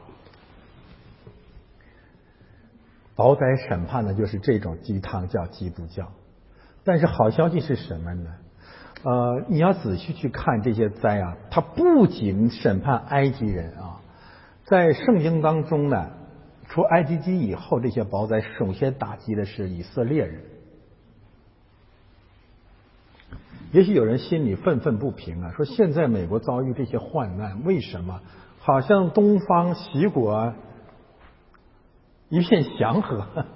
[3.16, 6.08] 保灾审判的就是这种鸡汤叫基督教，
[6.84, 8.32] 但是好消息是什么呢？
[9.04, 13.99] 呃，你要仔细去看这些灾啊，它不仅审判埃及人啊，
[14.70, 16.12] 在圣经当中呢，
[16.68, 20.44] 除埃及记以后，这些宝灾首先打击的是以色列人。
[23.72, 28.22] 也许有人心里愤愤不平啊，说现在美国遭遇这些患难，为什么
[28.60, 30.54] 好像东方西国
[32.30, 33.46] 一片祥和？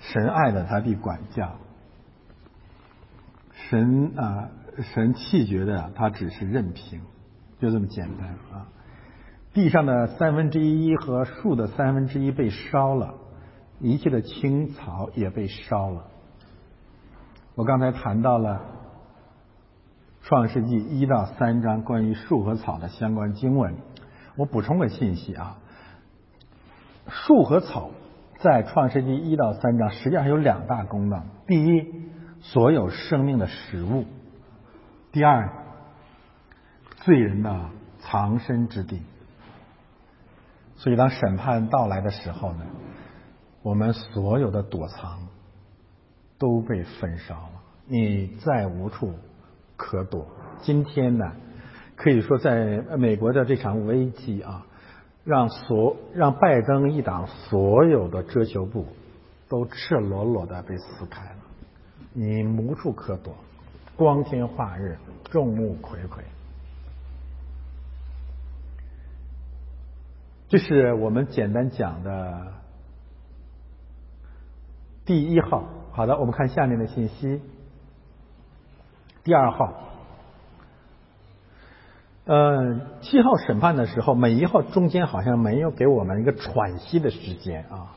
[0.00, 1.56] 神爱的他必管教，
[3.70, 4.50] 神啊，
[4.92, 7.00] 神气绝的他只是任凭，
[7.58, 8.68] 就这么简单啊。
[9.54, 13.14] 地上的三分之一和树的三分之一被烧了，
[13.78, 16.06] 一切的青草也被烧了。
[17.54, 18.62] 我刚才谈到了
[20.26, 23.76] 《创世纪》一到三章关于树和草的相关经文，
[24.34, 25.58] 我补充个信息啊，
[27.08, 27.90] 树和草
[28.40, 34.02] 在《创世纪》一到三章实际上有两大功能：第一，所有生命的食物；
[35.12, 35.48] 第二，
[37.04, 39.00] 罪人的藏身之地。
[40.84, 42.66] 所以，当审判到来的时候呢，
[43.62, 45.18] 我们所有的躲藏。
[46.36, 49.14] 都被焚烧了，你再无处
[49.76, 50.26] 可躲。
[50.62, 51.32] 今天呢，
[51.94, 54.66] 可以说在美国的这场危机啊，
[55.24, 58.84] 让所让拜登一党所有的遮羞布
[59.48, 61.36] 都赤裸裸的被撕开了，
[62.12, 63.32] 你无处可躲，
[63.96, 64.98] 光天化日，
[65.30, 66.33] 众目睽睽。
[70.54, 72.52] 这是我们简单讲的
[75.04, 75.64] 第一号。
[75.90, 77.42] 好的，我们看下面的信息。
[79.24, 79.72] 第二号，
[82.26, 87.90] 呃，七号审判的时候，每一号中间好像没有给我们一个喘息的时间啊。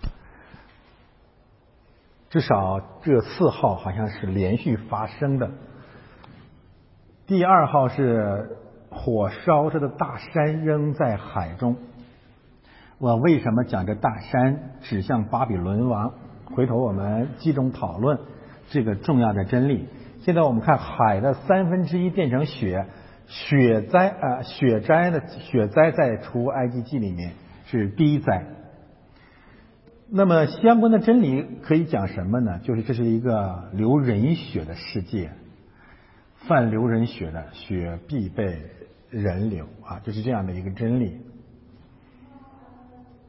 [2.32, 5.51] 至少这四号好像是连续发生的。
[7.28, 8.58] 第二号是
[8.89, 11.76] 火烧着的大山扔在海中。
[13.00, 16.14] 我为什么讲这大山指向巴比伦王？
[16.45, 18.18] 回头我们集中讨论
[18.72, 19.88] 这个重要的真理。
[20.22, 22.88] 现在我们看海的三分之一变成雪，
[23.28, 27.34] 雪灾啊，雪灾的雪灾在除埃及记里面
[27.68, 28.45] 是第一灾。
[30.10, 32.58] 那么相关的真理可以讲什么呢？
[32.64, 35.30] 就是这是一个流人血的世界，
[36.48, 38.60] 犯流人血的血必被
[39.12, 41.22] 人流啊，就是这样的一个真理。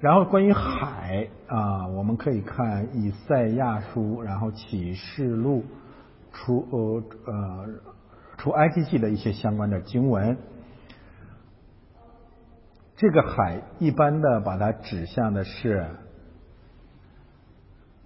[0.01, 5.65] 然后关于海啊，我们可以看以赛亚书，然后启示录，
[6.33, 7.67] 出呃呃
[8.37, 10.37] 出埃及记的一些相关的经文。
[12.95, 15.87] 这个海一般的把它指向的是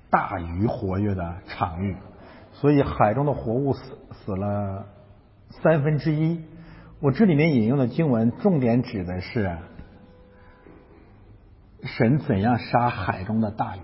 [0.08, 1.94] 大鱼活跃的场域，
[2.52, 4.86] 所以海中的活物死死了
[5.62, 6.40] 三分之一。
[7.00, 9.58] 我这里面引用的经文重点指的是。
[11.82, 13.80] 神怎样杀海中的大鱼？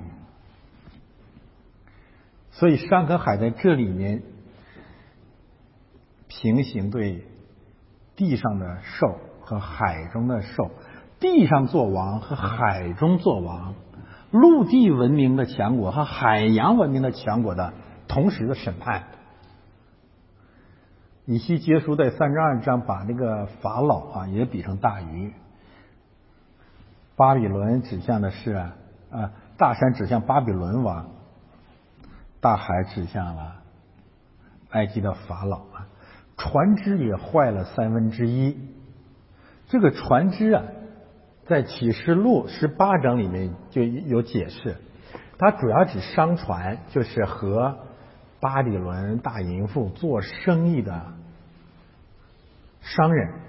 [2.52, 4.22] 所以山和海在这里面
[6.26, 7.24] 平行对
[8.16, 10.70] 地上的兽和海中的兽，
[11.20, 13.74] 地上做王和海中做王，
[14.30, 17.72] 陆地文明的强国和海洋文明的强国的
[18.08, 19.04] 同时的审判。
[21.26, 25.32] 以西结书在三十二章把那个法老啊也比成大鱼。
[27.18, 28.76] 巴比伦指向的是啊，
[29.56, 31.10] 大山指向巴比伦王，
[32.40, 33.56] 大海指向了
[34.70, 35.88] 埃及的法老啊，
[36.36, 38.56] 船只也坏了三分之一。
[39.66, 40.62] 这个船只啊，
[41.48, 44.76] 在启示录十八章里面就有解释，
[45.38, 47.78] 它主要指商船，就是和
[48.38, 51.02] 巴比伦大淫妇做生意的
[52.80, 53.47] 商人。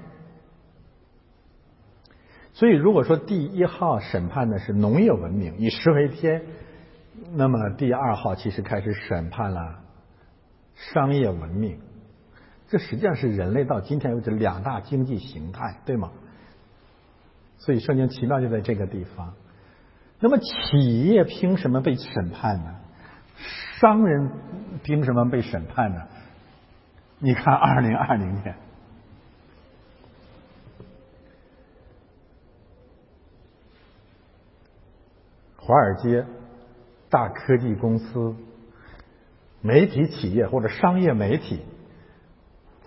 [2.59, 6.41] 所以，如果说第一号审判的是农业文明，以食为天，
[7.31, 9.79] 那么第二号其实开始审判了
[10.75, 11.79] 商业文明。
[12.67, 16.11] 这实际上是人类到今天为止两大经济形态，对吗？
[17.59, 19.35] 所以圣经奇妙就在这个地方。
[20.19, 22.75] 那么企业凭什么被审判呢？
[23.79, 24.31] 商人
[24.83, 26.01] 凭什么被审判呢？
[27.19, 28.53] 你看，二零二零年。
[35.69, 36.25] 华尔街、
[37.11, 38.35] 大科技公司、
[39.61, 41.59] 媒体企业或者商业媒体，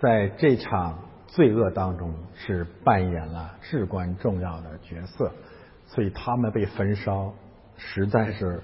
[0.01, 5.31] 在这场罪恶当中是扮演了至关重要的角色，
[5.85, 7.33] 所以他们被焚烧，
[7.77, 8.61] 实在是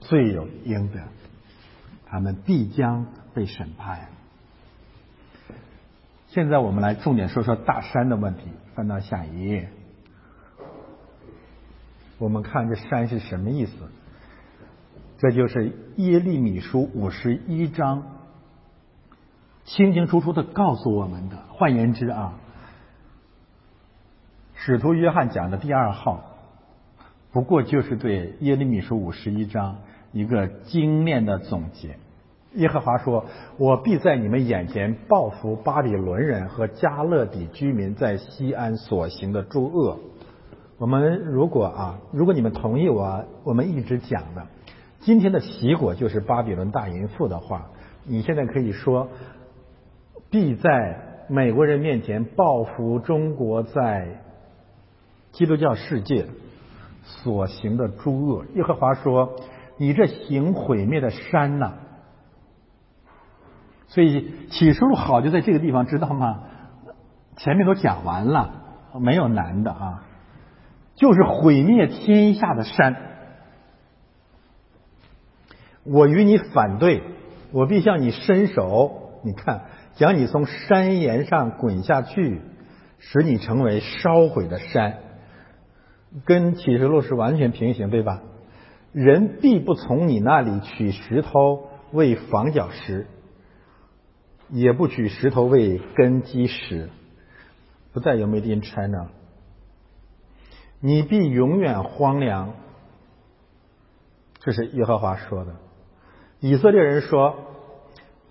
[0.00, 0.98] 罪有应得，
[2.06, 4.08] 他们必将被审判。
[6.26, 9.68] 现在我们来重点说说大山的问题，翻到下一页。
[12.18, 13.72] 我们看这山是什么意思？
[15.18, 18.04] 这就是耶利米书五十一章
[19.64, 21.36] 清清楚楚的告诉我们的。
[21.50, 22.34] 换言之啊，
[24.54, 26.24] 使徒约翰讲的第二号，
[27.32, 29.78] 不过就是对耶利米书五十一章
[30.12, 31.98] 一个精炼的总结。
[32.54, 33.26] 耶和华说
[33.58, 39.98] ：“我必在你们眼前报复巴比伦人和加勒底居民在西安所行的诸恶。”
[40.78, 44.46] 我们如果啊，如果你们同意我我们一直讲的
[45.00, 47.66] 今天的习果就是巴比伦大淫妇的话，
[48.04, 49.08] 你现在可以说
[50.30, 54.22] 必在美国人面前报复中国在
[55.32, 56.26] 基督教世界
[57.02, 58.44] 所行的诸恶。
[58.54, 59.36] 耶和华说
[59.78, 61.74] ：“你这行毁灭的山呐！”
[63.88, 66.44] 所以起初好就在这个地方，知道吗？
[67.36, 68.52] 前面都讲完了，
[69.00, 70.04] 没有难的啊。
[70.98, 72.96] 就是毁灭天下的山，
[75.84, 77.02] 我与你反对，
[77.52, 82.40] 我必向你伸手，你看，将你从山岩上滚下去，
[82.98, 84.98] 使你成为烧毁的山，
[86.24, 88.20] 跟启示录是完全平行，对吧？
[88.92, 93.06] 人必不从你那里取石头为房角石，
[94.50, 96.88] 也不取石头为根基石，
[97.92, 99.10] 不再有 Made in China。
[100.80, 102.50] 你必永远荒凉，
[104.38, 105.56] 这是耶和华说的。
[106.38, 107.34] 以色列人说：“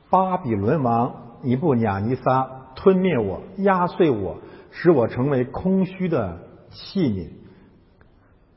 [0.09, 4.37] 巴比伦王尼布雅尼撒吞灭我，压碎我，
[4.71, 6.39] 使我成为空虚的
[6.69, 7.31] 器皿。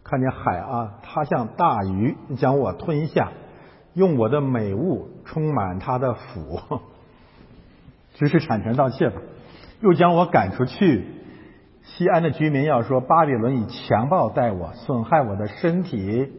[0.04, 3.32] 看见海啊，它像大鱼将我吞下，
[3.94, 6.60] 用我的美物充满他的腹，
[8.14, 9.20] 只是产权盗窃吧，
[9.80, 11.06] 又将我赶出去。”
[11.82, 16.32] 西安的居民要说：“巴比伦以强暴待我，损害我的身体，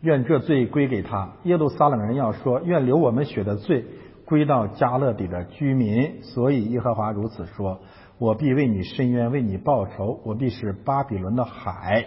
[0.00, 3.86] 愿这罪归给他。”耶路撒冷人要说：“愿流我们血的罪
[4.24, 7.80] 归到加勒底的居民。”所以耶和华如此说
[8.18, 10.20] ：“我必为你伸冤，为你报仇。
[10.24, 12.06] 我必使巴比伦的海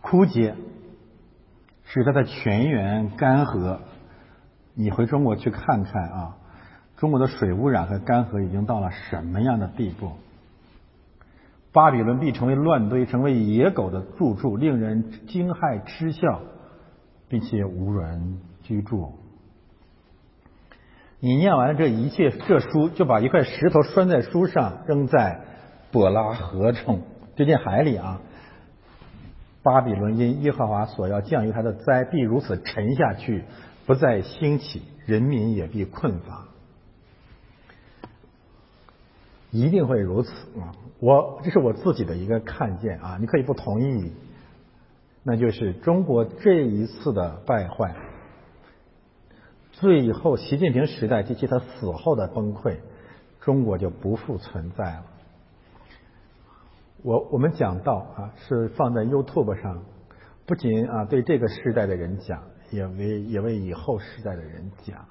[0.00, 0.54] 枯竭，
[1.84, 3.78] 使它的泉源干涸。
[4.74, 6.36] 你回中国去看看啊，
[6.96, 10.12] 中国的水污染和干涸已经到了什么样的地步？
[11.72, 16.40] 巴比伦必成为乱堆，成为野狗的住处，令人惊骇嗤笑，
[17.28, 19.12] 并且无人居住。
[21.20, 25.40] 你念完这一切这书，就把一块石头拴在书上，扔在
[25.92, 27.02] 伯拉河中，
[27.36, 28.20] 就进海里啊。
[29.62, 33.44] 巴比伦因耶和华所要降于他的灾，必如此沉下去。
[33.84, 36.47] 不再兴起，人民也必困乏，
[39.50, 40.30] 一定会如此
[40.60, 40.72] 啊！
[41.00, 44.12] 我这是我自己的一个看见啊，你可以不同意，
[45.22, 47.94] 那就是中国这一次的败坏，
[49.72, 52.76] 最后习近平时代及其他死后的崩溃，
[53.40, 55.04] 中国就不复存在了。
[57.02, 59.82] 我我们讲到啊，是放在 YouTube 上，
[60.46, 62.42] 不仅啊对这个时代的人讲。
[62.70, 65.06] 也为也为以后时代的人讲，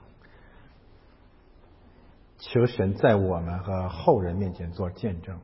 [2.40, 5.38] 求神在我们和后人面前做见证。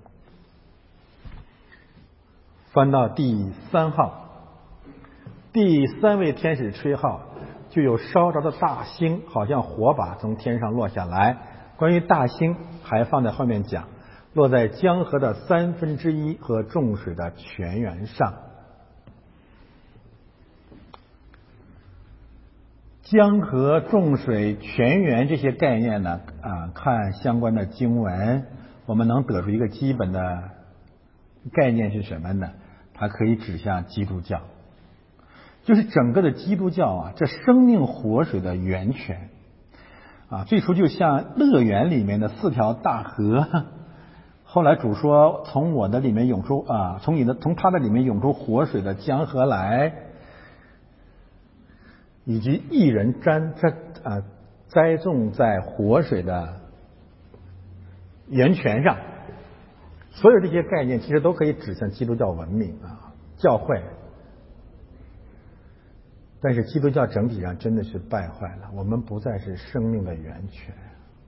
[2.72, 4.30] 翻到第三号，
[5.52, 7.22] 第三位天使吹号，
[7.70, 11.38] 就有烧着的大星，好像火把从天上落下来。
[11.78, 13.88] 关于大星，还放在后面讲，
[14.34, 18.34] 落在江河的三分之一和众水的泉源上。
[23.04, 26.22] 江河、众水、泉源这些概念呢？
[26.42, 28.46] 啊，看相关的经文，
[28.86, 30.44] 我们能得出一个基本的
[31.52, 32.52] 概念是什么呢？
[32.94, 34.40] 它可以指向基督教，
[35.66, 39.30] 就是整个的基督教啊，这生命活水的源泉
[40.30, 43.46] 啊，最初就像乐园里面的四条大河，
[44.46, 49.94] 后来主说从我的里面涌出啊，从你的从他的里面涌出活水的江河来。
[52.26, 54.24] 以及一人栽栽啊
[54.68, 56.62] 栽种在活水的
[58.28, 58.98] 源泉上，
[60.12, 63.82] 所有这些概念其实都可以指向基督教文明啊教会。
[66.42, 70.74] 但是基督教整体上真的是败坏了，我们不再是生命的源泉，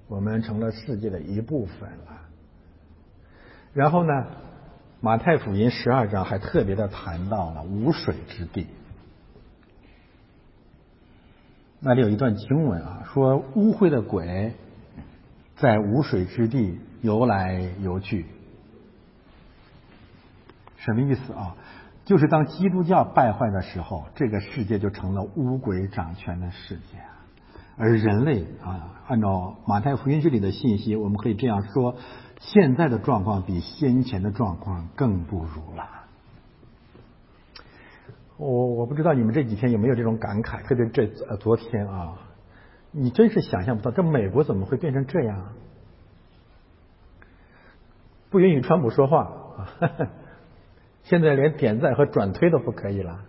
[0.07, 2.21] 我们成了世界的一部分了。
[3.73, 4.25] 然后呢，
[5.01, 8.67] 马太福音十二章还特别的谈到了无水之地。
[11.87, 14.53] 那里有一段经文啊，说污秽的鬼
[15.57, 18.25] 在无水之地游来游去，
[20.77, 21.55] 什么意思啊？
[22.03, 26.97] 就是当基督教败坏的时候，这个世界就成了污鬼掌权的世界，
[27.77, 31.97] 而人类啊，按照马太福音这里的信息，我们可以这样说：
[32.39, 35.87] 现在的状况比先前的状况更不如了。
[38.37, 42.17] 我我不知道你们这几天有没有这种感慨，特别这呃昨天啊，
[42.91, 45.53] 你真是想象不到，这美国怎么会变成这样？
[48.29, 49.71] 不允许川普说话啊，
[51.03, 53.21] 现在连点赞和转推都不可以了。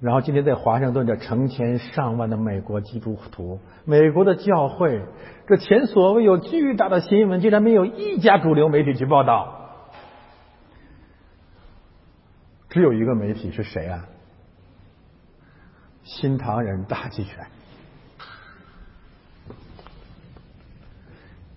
[0.00, 5.02] 然后今天在华盛顿这成千上万的美国基督徒，美国的教会，
[5.46, 9.59] 这前所未有巨大的新闻，竟然没有一家主流媒体去报道。
[12.70, 14.08] 只有一个媒体是谁啊？
[16.04, 17.46] 新唐人大集权。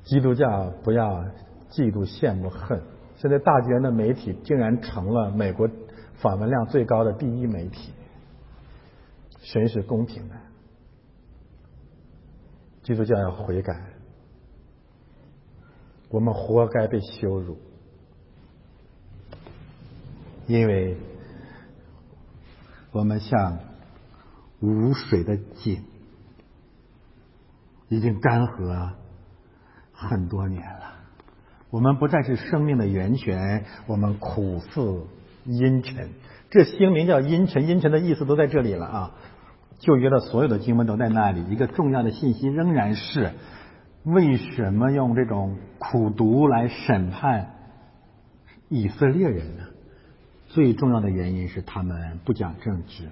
[0.04, 1.24] 基督教不要
[1.70, 2.82] 嫉妒、羡慕、恨。
[3.18, 5.70] 现在大集权的媒体竟然成了美国
[6.16, 7.94] 访问量最高的第一媒体。
[9.40, 10.36] 神是公平的，
[12.82, 13.74] 基督教要悔改，
[16.10, 17.58] 我们活该被羞辱。
[20.48, 20.98] 因为
[22.92, 23.60] 我们像
[24.60, 25.84] 无水的井，
[27.90, 28.92] 已经干涸
[29.94, 30.94] 很多年了。
[31.70, 35.08] 我们不再是生命的源泉，我们苦涩
[35.46, 36.10] 阴沉。
[36.52, 39.12] 这星名叫阴沉，阴沉的意思都在这里了啊！
[39.80, 41.44] 旧约的所有的经文都在那里。
[41.50, 43.32] 一个重要的信息仍然是：
[44.04, 47.56] 为什么用这种苦毒来审判
[48.70, 49.64] 以色列人呢？
[50.54, 53.10] 最重要的原因是他们不讲政治，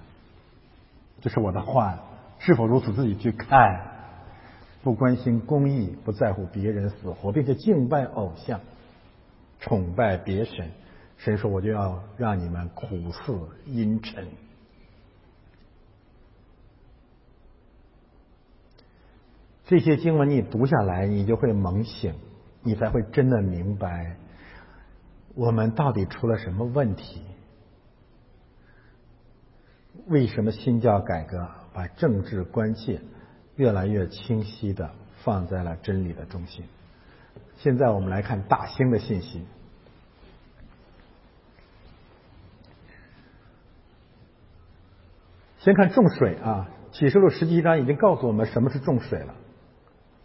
[1.21, 1.97] 这是我的话，
[2.37, 3.81] 是否如此自己去看？
[4.83, 8.61] 不关心公义，不在乎别人死活，并且敬拜偶像，
[9.59, 10.69] 崇拜别神。
[11.17, 14.27] 神说：“我就要让你们苦涩阴沉。”
[19.65, 22.13] 这些经文你读下来，你就会猛醒，
[22.61, 24.17] 你才会真的明白
[25.33, 27.23] 我们到底出了什么问题。
[30.07, 33.01] 为什么新教改革把政治关切
[33.55, 34.91] 越来越清晰的
[35.23, 36.65] 放在了真理的中心？
[37.57, 39.45] 现在我们来看大兴的信息。
[45.59, 49.35] 先看重水啊，启示录十七章已经告诉我们什么是重水了，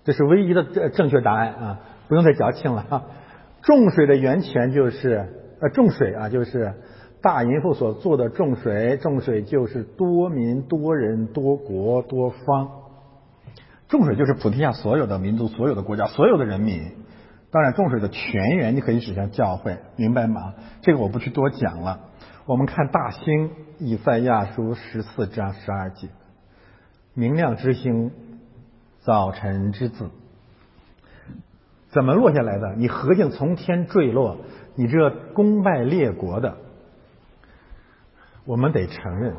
[0.02, 3.10] 这是唯一的正正确答案啊，不用再矫情了。
[3.60, 6.72] 重水的源泉就是呃重水啊，就是
[7.26, 12.70] 大淫妇所做的重水，重水就是多民、多人、多国、多方，
[13.88, 16.92] 重水就是普天下所有的民族、所有的国家、所有的人民。
[17.50, 20.54] 当然，重水的泉源你可以指向教会，明白吗？
[20.82, 21.98] 这个我不去多讲了。
[22.44, 23.50] 我们看大兴
[23.80, 26.06] 以赛亚书十四章十二节，
[27.12, 28.12] 明亮之星，
[29.00, 30.10] 早晨之子，
[31.88, 32.76] 怎么落下来的？
[32.76, 34.36] 你何竟从天坠落？
[34.76, 36.58] 你这攻败列国的，
[38.46, 39.34] 我们得承认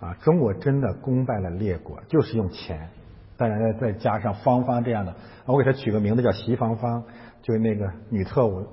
[0.00, 2.88] 啊，中国真的攻败了列国，就是用钱，
[3.36, 5.14] 当然再再加上芳芳这样的，
[5.46, 7.04] 我给他取个名字叫席芳芳，
[7.42, 8.66] 就那个女特务。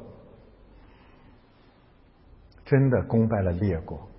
[2.65, 4.09] 真的攻败了列国，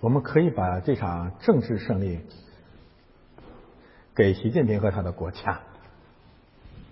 [0.00, 2.20] 我们可以把这场政治胜利
[4.14, 5.60] 给习近平和他的国家。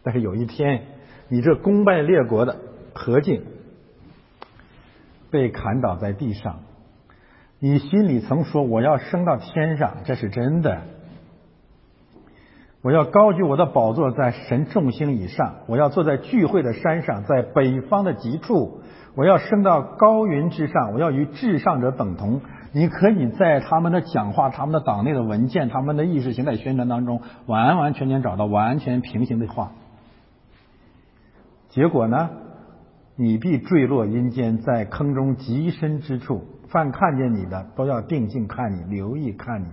[0.02, 0.86] 但是有一天，
[1.28, 2.58] 你这攻败列国的
[2.94, 3.44] 何进
[5.30, 6.62] 被砍倒在地上，
[7.64, 10.82] 你心里曾说我要升到天上，这是真的。
[12.82, 18.82] 我要高举我的宝座在神众星以上，我要坐在聚会的山上，在北方的极处。
[19.14, 22.42] 我要升到高云之上，我要与至上者等同。
[22.72, 29.72] 你可以在他们的讲话、他们的党内的文件、他们的意识形态宣传当中，完完全全找到完全平行的话。
[31.70, 32.28] 结果呢？
[33.16, 36.42] 你必坠落阴间，在坑中极深之处。
[36.68, 39.68] 凡看见你的，都要定睛看你，留意看你。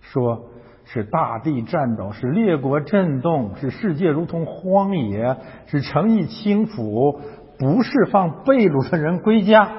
[0.00, 0.50] 说
[0.84, 5.36] 是大地颤抖，是列国震动，是世界如同荒野，
[5.66, 7.20] 是诚意倾覆。
[7.58, 9.70] 不是放被掳的人归家，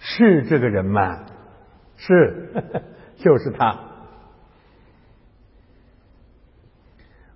[0.00, 1.20] 是这个人吗？
[1.96, 2.82] 是，
[3.18, 3.78] 就是他。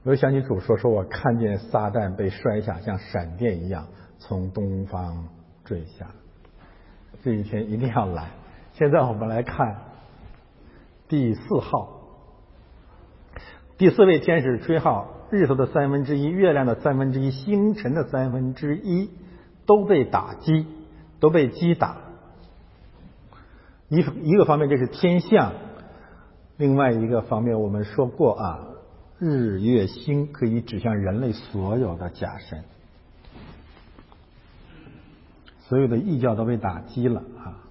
[0.03, 3.87] 我又想起主说：“说我看见撒旦被摔下，像闪电一样
[4.19, 5.29] 从东方
[5.65, 6.07] 坠下。”
[7.23, 8.31] 这一天一定要来。
[8.73, 9.83] 现在我们来看
[11.09, 11.89] 第四号，
[13.79, 15.17] 第四位天使吹号。
[15.31, 19.11] 日头的三分之一，月亮的三分之一，星辰的三分之一
[19.65, 20.67] 都被打击，
[21.21, 21.99] 都被击打。
[23.89, 25.53] 一一个方面这是天象，
[26.57, 28.59] 另外一个方面我们说过啊，
[29.21, 32.65] 日月星可以指向人类所有的假神，
[35.71, 37.65] 所有的异教都被打击了啊。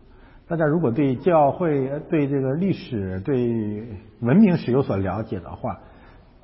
[0.48, 5.80] 大家如果对教会、对这个历史、对文明史有所了解的话。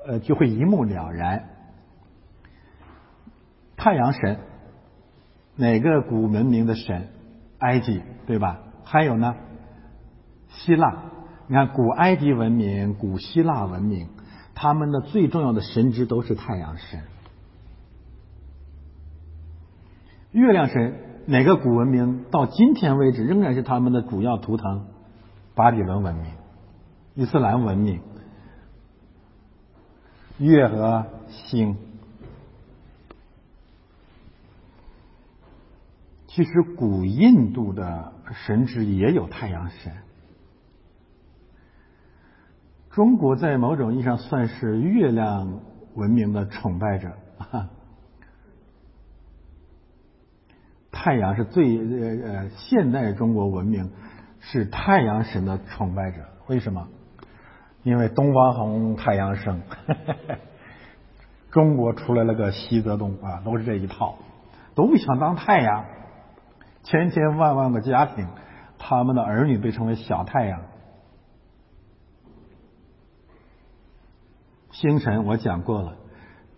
[0.08, 1.50] 呃，就会一目了然。
[3.76, 4.38] 太阳神，
[5.56, 7.08] 哪个古文明的神？
[7.58, 8.60] 埃及，对吧？
[8.84, 9.36] 还有呢，
[10.50, 11.06] 希腊。
[11.48, 14.10] 你看，古埃及文明、古希腊文明，
[14.54, 17.02] 他们的最重要的神职都是太阳神。
[20.34, 24.86] 月亮神，哪个古文明到今天为止仍然是他们的主要图腾？
[25.56, 26.32] 巴比伦文明、
[27.16, 28.02] 伊斯兰文明。
[30.38, 31.78] 月和星，
[36.28, 38.12] 其实古印度的
[38.46, 39.94] 神职也有太阳神。
[42.92, 45.62] 中国在某种意义上算是月亮
[45.96, 47.14] 文明的崇拜者，
[50.98, 53.92] 太阳是最呃呃现代中国文明
[54.40, 56.88] 是太阳神的崇拜者，为什么？
[57.84, 59.62] 因为东方红，太阳升，
[61.52, 64.16] 中国出来了个西泽东啊，都是这一套，
[64.74, 65.86] 都想当太阳，
[66.84, 68.28] 千千万万个家庭，
[68.80, 70.62] 他们的儿女被称为小太阳。
[74.72, 75.98] 星辰我讲过了，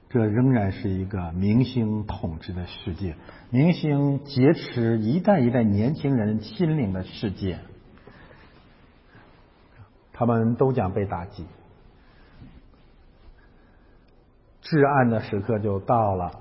[0.09, 3.15] 这仍然是一个明星统治的世界，
[3.49, 7.59] 明星劫持一代一代年轻人心灵的世界。
[10.13, 11.45] 他们都将被打击，
[14.61, 16.31] 至暗的时刻就到了。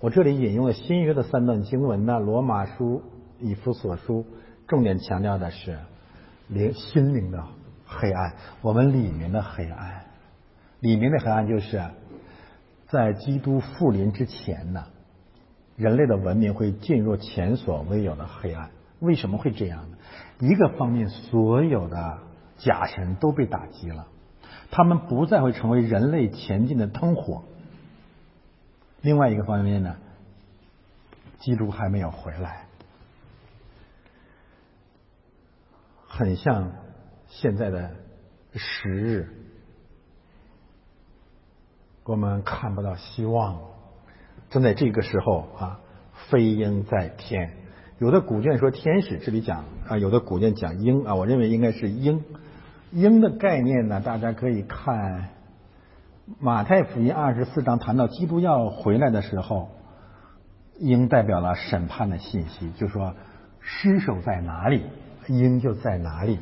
[0.00, 3.02] 我这里引用了新约的三段经文呢，《罗马书》、
[3.46, 4.22] 《以弗所书》，
[4.66, 5.78] 重点强调的是
[6.48, 7.44] 灵心灵的
[7.86, 10.06] 黑暗，我们里面的黑暗，
[10.80, 11.82] 里面的黑暗就是
[12.90, 14.86] 在基督复临之前呢，
[15.76, 19.96] 人类的文明会进入前所未有的黑暗，为什么会这样呢？
[20.40, 22.18] 一个方面，所有的
[22.58, 24.08] 假神都被打击了，
[24.70, 27.44] 他们不再会成为人类前进的灯火。
[29.02, 29.96] 另外一个方面呢，
[31.38, 32.66] 基督还没有回来，
[36.08, 36.72] 很像
[37.28, 37.94] 现在的
[38.54, 39.32] 时日，
[42.04, 43.58] 我们看不到希望。
[44.50, 45.80] 正在这个时候啊，
[46.28, 47.50] 飞鹰在天。
[47.98, 52.24] 有的古卷说天使，这里讲啊，有的古卷讲鹰啊，我认为应该是鹰。
[52.90, 55.28] 鹰的概念呢，大家可以看。
[56.38, 59.68] 马太福音二十四章谈到基督要回来的时候，
[60.78, 63.14] 鹰代表了审判的信息，就说
[63.60, 64.82] 尸首在哪里，
[65.28, 66.38] 鹰就在哪里。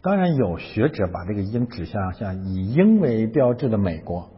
[0.00, 4.30] 当然有学者把这个鹰指向像以鹰为标志的美国，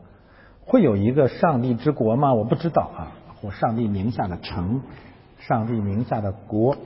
[0.71, 2.33] 会有一个上帝之国吗？
[2.33, 3.13] 我不知道啊，
[3.43, 4.83] 或上帝名下的城，
[5.41, 6.77] 上帝名下的国。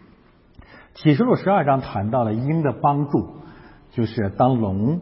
[0.94, 3.38] 启示录十二章谈到了鹰的帮助，
[3.92, 5.00] 就是当龙。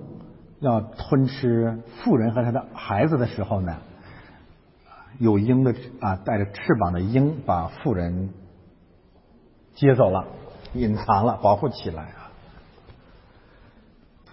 [0.61, 3.77] 要吞吃妇人和他的孩子的时候呢，
[5.19, 8.31] 有鹰的啊，带着翅膀的鹰把妇人
[9.75, 10.27] 接走了，
[10.73, 12.31] 隐藏了，保护起来啊。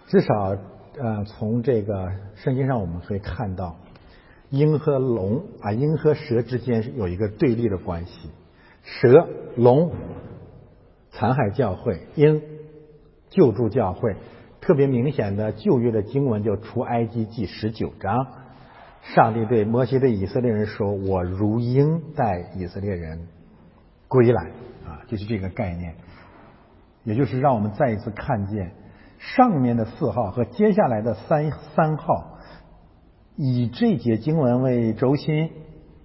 [0.08, 0.56] 至少
[1.00, 3.78] 呃，从这个圣经上我们可以看到，
[4.50, 8.30] 鹰和龙啊，鹰和蛇之间有一个对立的关系。
[8.84, 9.94] 蛇、龙
[11.12, 12.42] 残害教会，鹰
[13.30, 14.16] 救助教会。
[14.60, 18.28] 特别明显的旧约的经文就出埃及记十九章，
[19.02, 23.28] 上帝对摩西对以色列人说：“我如鹰带以色列人
[24.08, 24.52] 归来。”
[24.86, 25.96] 啊，就是这个概念，
[27.04, 28.74] 也就是让我们再一次看见
[29.22, 32.40] 上面的四号和接下来的三三号，
[33.36, 35.52] 以这节经文为轴心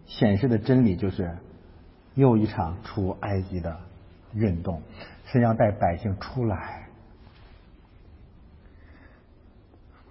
[0.05, 1.39] 显示的真理，就是
[2.15, 3.79] 又一场出埃及的
[4.35, 4.83] 运动，
[5.27, 6.89] 是要带百姓出来。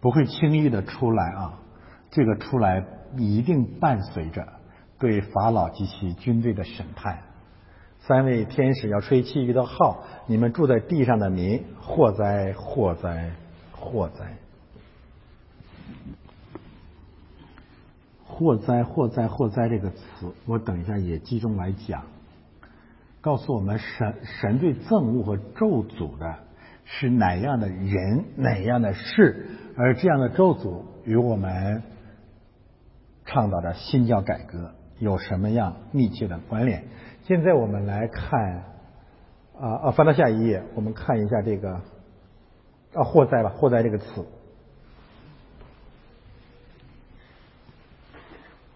[0.01, 1.59] 不会轻易的出来啊！
[2.11, 2.85] 这个出来
[3.17, 4.47] 一定伴随着
[4.99, 7.19] 对法老及其军队的审判。
[8.07, 13.31] 三位天使要吹其余的号，你们住在地上的民，祸灾，祸灾，
[13.71, 14.37] 祸灾，
[18.23, 19.97] 祸灾，祸灾，祸灾这个词，
[20.45, 22.03] 我等一下也集中来讲，
[23.21, 26.35] 告诉我们神神对憎恶和咒诅的
[26.83, 29.47] 是哪样的人，哪样的事。
[29.75, 31.81] 而这样的咒诅与我们
[33.25, 36.83] 倡导的新教改革有什么样密切的关联？
[37.27, 38.63] 现在我们来看
[39.59, 41.81] 啊啊，翻到下一页，我们看一下这个
[42.93, 44.05] 啊祸灾吧，祸灾这个词。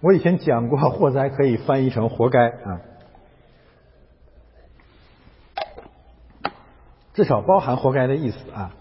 [0.02, 2.82] 我以前讲过，祸灾可以翻译成活该啊，
[7.14, 8.74] 至少包含活该的意思啊。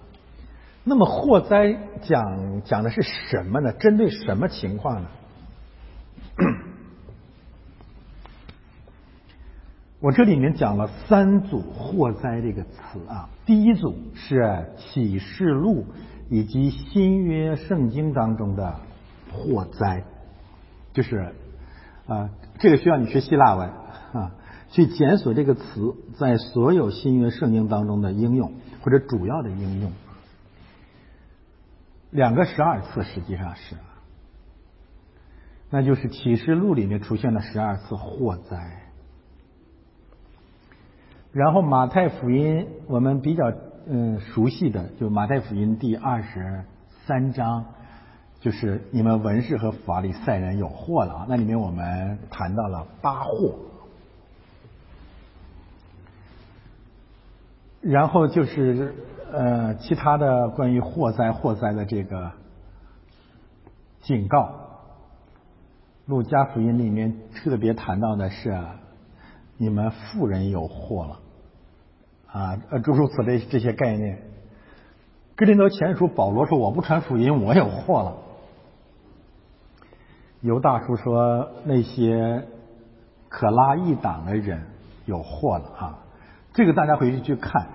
[0.82, 3.74] 那么祸灾讲讲的是什么呢？
[3.74, 5.10] 针对什么情况呢？
[10.00, 13.28] 我这里面讲了三组祸灾这个词啊。
[13.46, 15.86] 第一组是启示录
[16.30, 18.76] 以及新约圣经当中的
[19.32, 20.04] 祸灾，
[20.92, 21.32] 就是
[22.06, 23.70] 啊，这个需要你学希腊文
[24.12, 24.32] 啊，
[24.70, 29.90] 去检索这个词在所有新约圣经当中的应用或者主要的应用。
[32.10, 33.74] 两个十二次实际上是，
[35.70, 38.87] 那就是启示录里面出现了十二次祸灾，
[41.32, 43.52] 然后马太福音我们比较
[43.86, 46.64] 嗯熟悉的就马太福音第二十
[47.06, 47.64] 三章，
[48.40, 53.54] 就是你们文士和法利赛人有祸了啊，那里面我们谈到了八祸，
[57.80, 58.94] 然后就是。
[59.30, 62.32] 呃，其他的关于祸灾祸灾的这个
[64.00, 64.50] 警告，
[66.06, 68.58] 路加福音里面特别谈到的是，
[69.58, 71.20] 你们富人有祸了，
[72.32, 74.22] 啊，呃，诸如此类这些概念。
[75.34, 78.16] 格林德前书保罗说：“我不传福音，我有祸了。”
[80.40, 82.44] 犹大叔说：“那些
[83.28, 84.66] 可拉一党的人
[85.04, 85.98] 有祸了啊！”
[86.54, 87.68] 这个大家回去去看。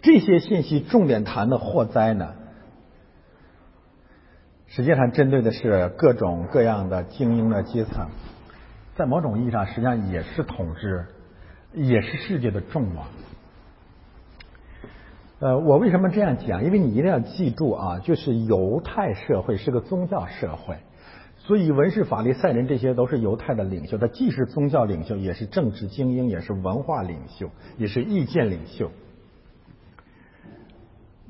[0.00, 2.34] 这些信息重点谈的祸灾呢，
[4.66, 8.08] 实际上针对的是各种各样的精英的阶层，
[8.98, 11.06] 在某种意义上，实际上也是统治，
[11.72, 13.06] 也是世界的众王。
[15.38, 16.64] 呃，我为什么这样讲？
[16.64, 20.78] 因为你一定要记住啊，就是犹太社会是个宗教社会，
[21.36, 28.90] 所以文士、法利赛人这些都是犹太的领袖，他既是宗教领袖，也是政治精英，也是文化领袖，也是意见领袖。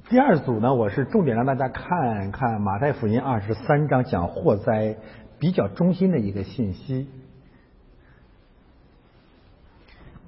[0.09, 4.97] 第二组呢，我是重点让大家看看马太福音二十三章讲祸灾
[5.39, 7.09] 比较中心的一个信息。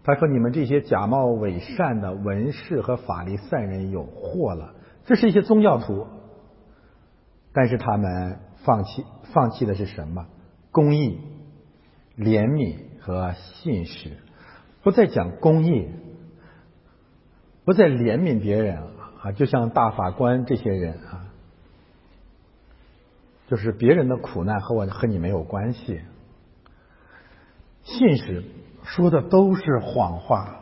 [0.03, 4.75] 他说：“你们这些假冒伪善的文士和法利赛人有祸了。”
[5.05, 6.07] 这是一些宗教徒，
[7.53, 10.27] 但是他们放弃放弃的是什么？
[10.71, 11.21] 公义、
[12.17, 14.17] 怜悯和信实，
[14.83, 15.89] 不再讲公义，
[17.65, 18.79] 不再怜悯别人
[19.21, 19.33] 啊！
[19.33, 21.27] 就像大法官这些人啊，
[23.49, 26.01] 就是别人的苦难和我和你没有关系。
[27.83, 28.45] 信实。
[28.85, 30.57] 说的都是谎话，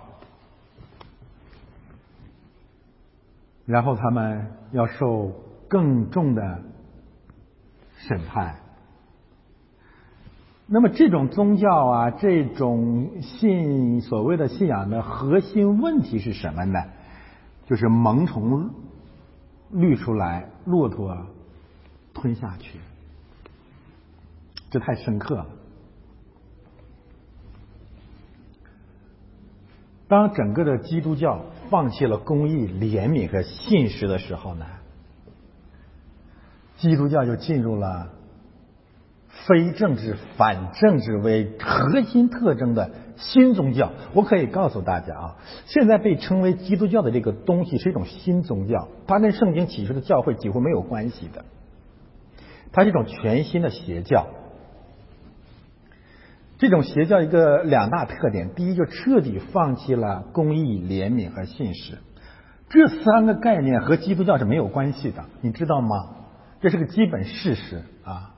[3.65, 5.33] 然后他们要受
[5.69, 6.63] 更重的
[7.97, 8.57] 审判。
[10.67, 16.85] 那么这种宗教啊，这种信所谓的信仰的核心问题是什么呢？
[17.67, 18.71] 就是萌虫
[19.71, 21.17] 滤出来，骆驼
[22.13, 22.79] 吞下去，
[24.71, 25.47] 这太深刻了。
[30.09, 34.65] 当整个的基督教放弃了公义、怜悯和信实的时候呢，
[36.79, 38.09] 基督教就进入了
[39.47, 43.93] 非政治、反政治为核心特征的新宗教。
[44.15, 45.37] 我可以告诉大家啊，
[45.67, 51.45] 现在被称为基督教的这个东西是一种新宗教，它跟圣经启示的教会几乎没有关系的，
[52.73, 54.27] 它是一种全新的邪教。
[56.59, 61.99] 这种邪教一个两大特点，第一就彻底放弃了公义、怜悯和信实，
[62.69, 66.17] 这三个概念和基督教是没有关系的，你知道吗？
[66.61, 68.35] 这是个基本事实啊。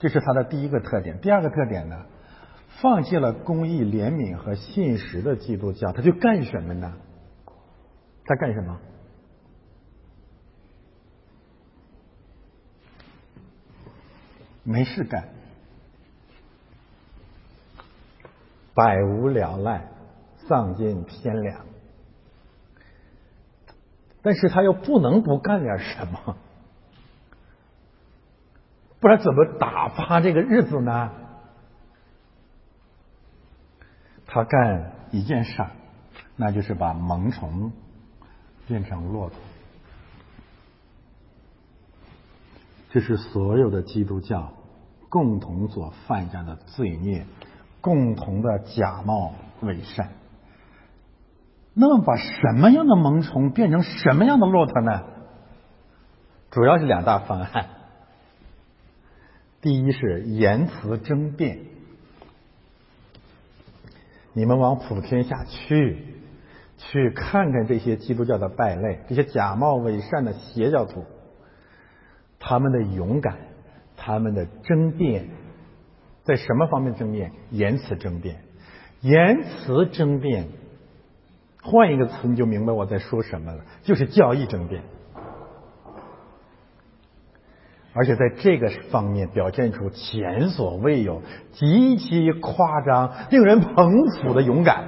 [0.00, 1.20] 这是它的第一个特点。
[1.20, 2.06] 第二个特点呢，
[2.82, 6.94] 放弃了公义、怜悯和信实的基督教，他就干什么呢？
[8.24, 8.78] 他干什么？
[14.64, 15.37] 没事干。
[18.78, 19.88] 百无聊赖，
[20.46, 21.66] 丧尽天良，
[24.22, 26.36] 但是他又不能不干点什么，
[29.00, 31.10] 不然怎么打发这个日子呢？
[34.26, 35.70] 他干一件事儿，
[36.36, 37.72] 那就是把萌虫
[38.68, 39.36] 变成骆驼，
[42.90, 44.52] 这是所有的基督教
[45.08, 47.26] 共同所犯下的罪孽。
[47.80, 50.10] 共同的假冒伪善，
[51.74, 55.04] 那么把什么样的萌虫变成什么样的骆驼呢？
[56.50, 57.66] 主要是两大方案。
[59.60, 61.58] 第一是言辞争辩，
[64.32, 66.04] 你们往普天下去，
[66.78, 71.04] 去看看这些基督教的败类，这些假冒伪善的邪教徒，
[72.38, 73.36] 他们的勇敢，
[73.96, 75.28] 他们的争辩。
[76.28, 77.32] 在什么方面争辩？
[77.50, 78.42] 言辞争辩，
[79.00, 80.48] 言辞争辩。
[81.62, 84.82] 换一个词，你就明白我在说什么了，就是教义争辩。
[87.94, 91.22] 而且在这个方面表现出前所未有、
[91.52, 94.84] 极其夸张、令人捧腹的勇敢。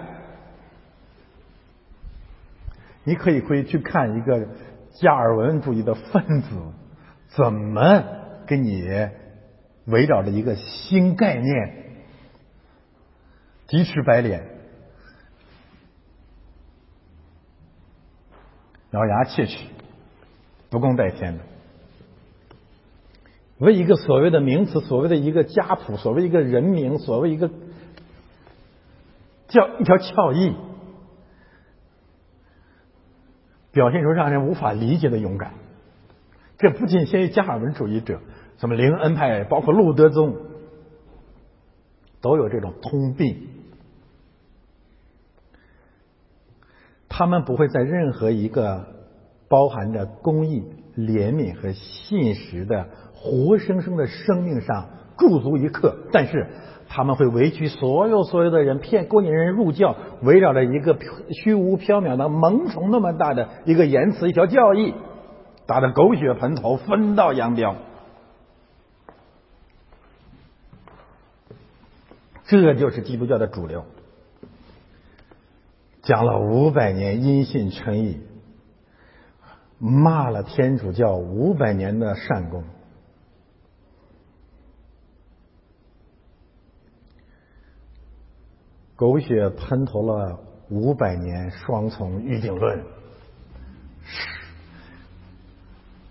[3.05, 4.47] 你可以回去看一个
[4.93, 6.51] 加尔文主义的分子
[7.29, 8.05] 怎么
[8.47, 8.85] 跟你。
[9.87, 12.05] 围绕着一个新概念，
[13.67, 14.47] 急赤白脸，
[18.91, 19.57] 咬牙切齿，
[20.69, 21.45] 不共戴天的，
[23.59, 27.51] 为一个所谓的名词，所谓的一个家谱，所谓一个人名，所谓一个
[29.49, 30.55] 叫一条教义，
[33.73, 35.55] 表现出让人无法理解的勇敢。
[36.59, 38.21] 这不仅限于加尔文主义者。
[38.61, 40.37] 什么灵恩派，包括路德宗，
[42.21, 43.49] 都有这种通病。
[47.09, 48.85] 他们不会在任何一个
[49.49, 50.63] 包含着公义、
[50.95, 56.47] 怜悯和信实的活生生的生命上驻足一刻，但是
[56.87, 60.99] 他们会委屈所有所有的人，骗勾引人入教，围绕着一个
[61.43, 64.93] 虚无缥缈的萌虫那么大的一个言辞、一条教义，
[65.67, 67.75] 打得狗血喷头，分道扬镳。
[72.51, 73.85] 这就是基督教的主流。
[76.03, 78.19] 讲了五百年音信诚意
[79.79, 82.65] 骂了天主教五百年的善功。
[88.97, 90.41] 狗血喷头了
[90.71, 92.85] 五百年双重预定论。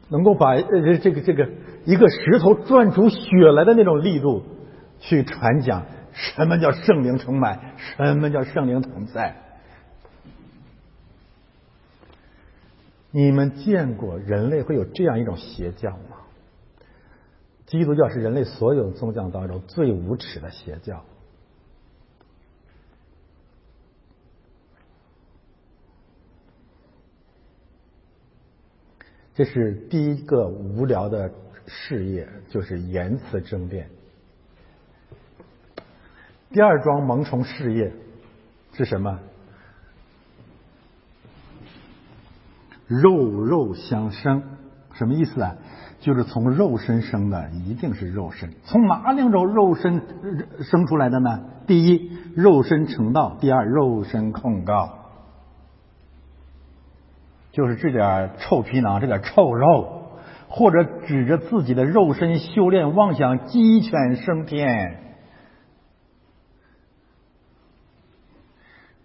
[0.08, 1.50] 能够把呃这个这个
[1.84, 3.20] 一个石头转出血
[3.54, 4.42] 来的那种力度
[5.02, 5.86] 去传讲
[6.20, 9.36] 什么叫圣灵充满，什么叫圣灵同在。
[13.11, 16.17] 你们见过人类会有这样一种邪教吗？
[17.65, 21.05] 基督教是人类所有宗教当中最无耻的邪教。
[29.36, 31.32] 这是第一个无聊的
[31.65, 33.89] 事业，就是言辞争辩。
[36.52, 37.91] 第二桩萌虫事业
[38.74, 39.20] 是什么？
[42.88, 44.41] 肉肉相生，
[44.93, 45.56] 什么意思啊？
[46.00, 50.02] 就是从肉身生的一定是肉身，从哪两种肉身
[50.62, 51.41] 生出来的呢？
[51.68, 54.97] 第一，肉身成道；第二，肉身控告。
[57.52, 60.14] 就是这点臭皮囊，这点臭肉，
[60.47, 65.09] 或者指着自己的肉身修炼妄想鸡犬升天，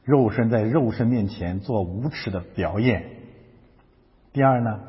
[0.05, 3.11] 肉身在肉身面前做无耻的表演。
[4.33, 4.81] 第二呢，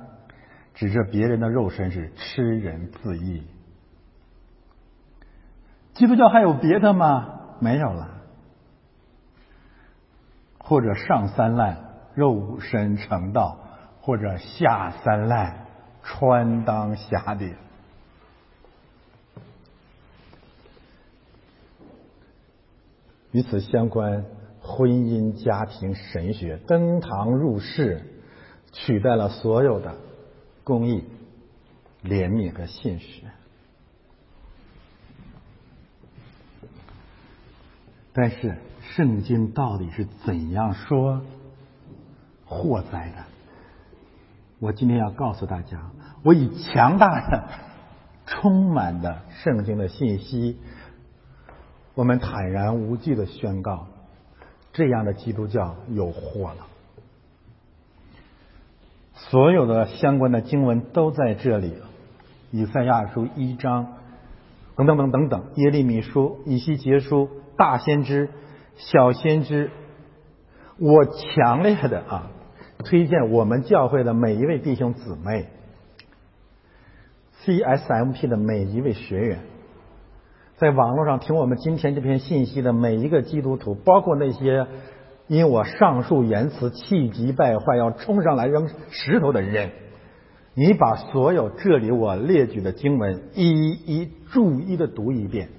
[0.74, 3.43] 指着别人的肉身是吃人自缢。
[5.93, 7.57] 基督教还有别的吗？
[7.59, 8.22] 没有了，
[10.59, 11.84] 或者上三滥。
[12.16, 13.59] 肉身成道，
[13.99, 15.66] 或者下三滥，
[16.01, 17.53] 穿当霞顶。
[23.34, 24.24] 与此相关，
[24.68, 28.01] 婚姻家庭神学登堂入室，
[28.72, 29.95] 取代了所有的
[30.63, 31.03] 公益、
[32.03, 33.22] 怜悯和信实。
[38.11, 41.22] 但是，圣经到底是怎样说？
[42.45, 43.24] 祸灾的，
[44.59, 45.91] 我今天要告诉大家，
[46.24, 47.49] 我以强大的、
[48.26, 50.57] 充满的圣经的信息，
[51.93, 53.88] 我们坦然无惧的宣告：
[54.76, 56.67] 这样的基督教有祸了。
[59.15, 61.73] 所有的相关的经文都在这里，
[62.51, 63.93] 以赛亚书一章，
[64.76, 68.30] 等等等等等，耶利米书、以西结书、大先知、
[68.76, 69.71] 小先知，
[70.78, 72.30] 我强烈的啊！
[72.84, 75.47] 推荐我们教会的每一位弟兄姊妹
[77.45, 79.39] ，CSMP 的每一位学员，
[80.58, 84.66] 在网络上听我们今天这篇信息的每一个基督徒，包括那些
[85.28, 89.72] 因我上述言辞气急败坏要冲上来扔石头的人，
[90.53, 95.49] 你把所有这里我列举的经文一一逐一的读一遍，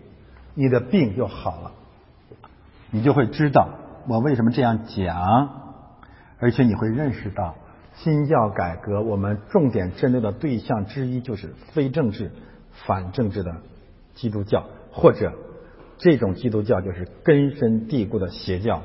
[0.54, 1.72] 你的病就好了，
[2.90, 3.68] 你就会知道
[4.08, 5.66] 我为什么这样讲。
[6.38, 7.54] 而且你会认识到，
[7.96, 12.30] 新教改革我们重点针对的对象之一就是非政治、
[12.86, 13.56] 反政治的
[14.14, 14.64] 基督教，
[14.96, 15.34] 或者
[15.98, 18.82] 这种基督教就是根深蒂固的邪教。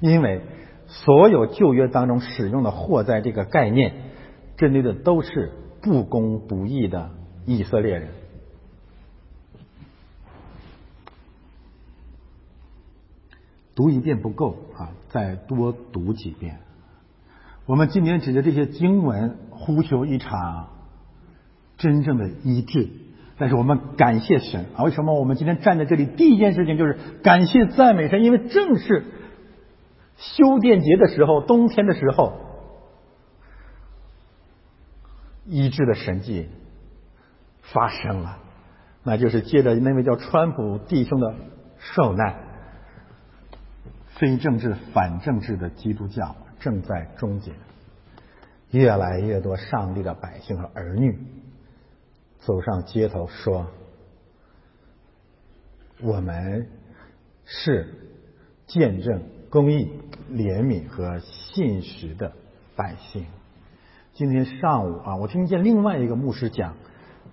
[0.00, 0.42] 因为
[0.88, 3.94] 所有旧约当中使用的“祸灾”这个概念，
[4.56, 7.10] 针对的都是不公不义的
[7.46, 8.08] 以色列人。
[13.76, 16.58] 读一遍不够啊，再多读几遍。
[17.66, 20.70] 我们今天指着这些经文，呼求一场
[21.76, 22.88] 真正的医治。
[23.38, 24.82] 但是我们感谢神啊！
[24.82, 26.06] 为什么我们今天站在这里？
[26.06, 29.04] 第一件事情就是感谢赞美神，因为正是
[30.16, 32.32] 修殿节的时候，冬天的时候，
[35.46, 36.48] 医治的神迹
[37.62, 38.38] 发生了，
[39.04, 41.34] 那就是借着那位叫川普弟兄的
[41.78, 42.40] 受难。
[44.16, 47.52] 非政治、反政治的基督教正在终结，
[48.72, 51.16] 越来越多上帝的百姓和儿女
[52.40, 53.66] 走上街头，说
[56.00, 56.68] ：“我们
[57.44, 57.94] 是
[58.66, 59.90] 见证公义、
[60.30, 62.32] 怜悯和信实的
[62.76, 63.26] 百姓。”
[64.14, 66.74] 今天上午啊，我听见另外一个牧师讲，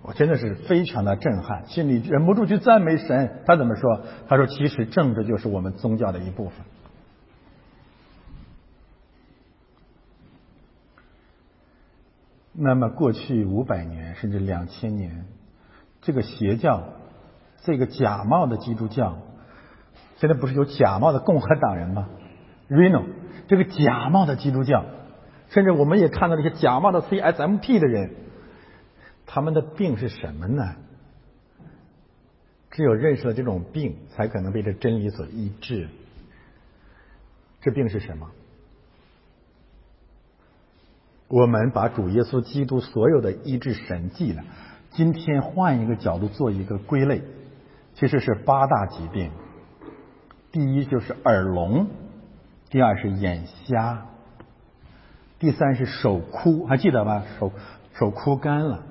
[0.02, 3.42] 我真的是非常的震撼，心里忍不住去赞美神。
[3.46, 4.02] 他怎么说？
[4.28, 6.64] 他说：“其实政治就是我们宗教的一部分。”
[12.58, 15.26] 那么过去五百年甚至两千年，
[16.00, 16.84] 这个邪教，
[17.64, 19.18] 这个假冒的基督教，
[20.16, 22.08] 现在不是有假冒的共和党人吗
[22.70, 23.04] ？Reno，
[23.48, 24.86] 这个假冒的基督教，
[25.50, 28.14] 甚至我们也看到那些假冒的 CSMP 的人，
[29.26, 30.76] 他们的病是什么呢？
[32.70, 35.88] 只有认识了这种病，才可能被这真理所医治。
[37.60, 38.30] 这病是什么？
[41.28, 44.42] 我们把主耶稣基督所有的医治神迹呢，
[44.90, 47.22] 今天换一个角度做一个归类，
[47.94, 49.30] 其实是八大疾病。
[50.52, 51.88] 第一就是耳聋，
[52.70, 54.06] 第二是眼瞎，
[55.40, 57.24] 第三是手枯，还记得吧？
[57.38, 57.52] 手
[57.94, 58.84] 手枯干了。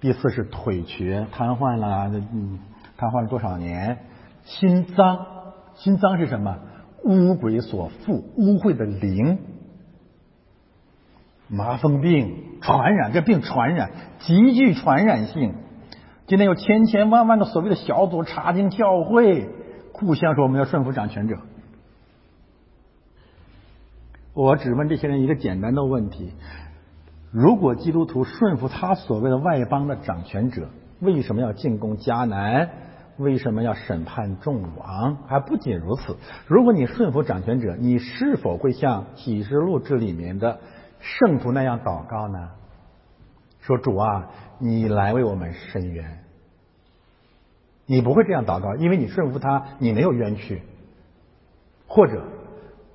[0.00, 2.58] 第四是腿瘸瘫痪了，嗯，
[2.96, 3.98] 瘫痪了多少年？
[4.44, 5.26] 心脏，
[5.74, 6.58] 心脏是什么？
[7.04, 9.38] 污鬼所附，污秽的灵。
[11.52, 15.52] 麻风病传染，这病传染，极具传染性。
[16.26, 19.50] 今天有千千万万的所谓的小组查经教会，
[19.92, 21.36] 互相说我们要顺服掌权者。
[24.32, 26.32] 我只问这些人一个简单的问题：
[27.30, 30.70] 如果基督徒顺服他所谓的外邦的掌权者，
[31.00, 32.70] 为什么要进攻迦南？
[33.18, 35.16] 为什么要审判众王？
[35.26, 36.16] 还不仅如此，
[36.46, 40.58] 如果你顺服掌权者，你是否会像启示录这里面的？
[41.02, 42.50] 圣徒那样祷告呢？
[43.60, 46.18] 说主啊，你来为我们伸冤。
[47.86, 50.62] 你不会这样祷告，因为你顺服他，你没有冤屈。
[51.86, 52.24] 或者，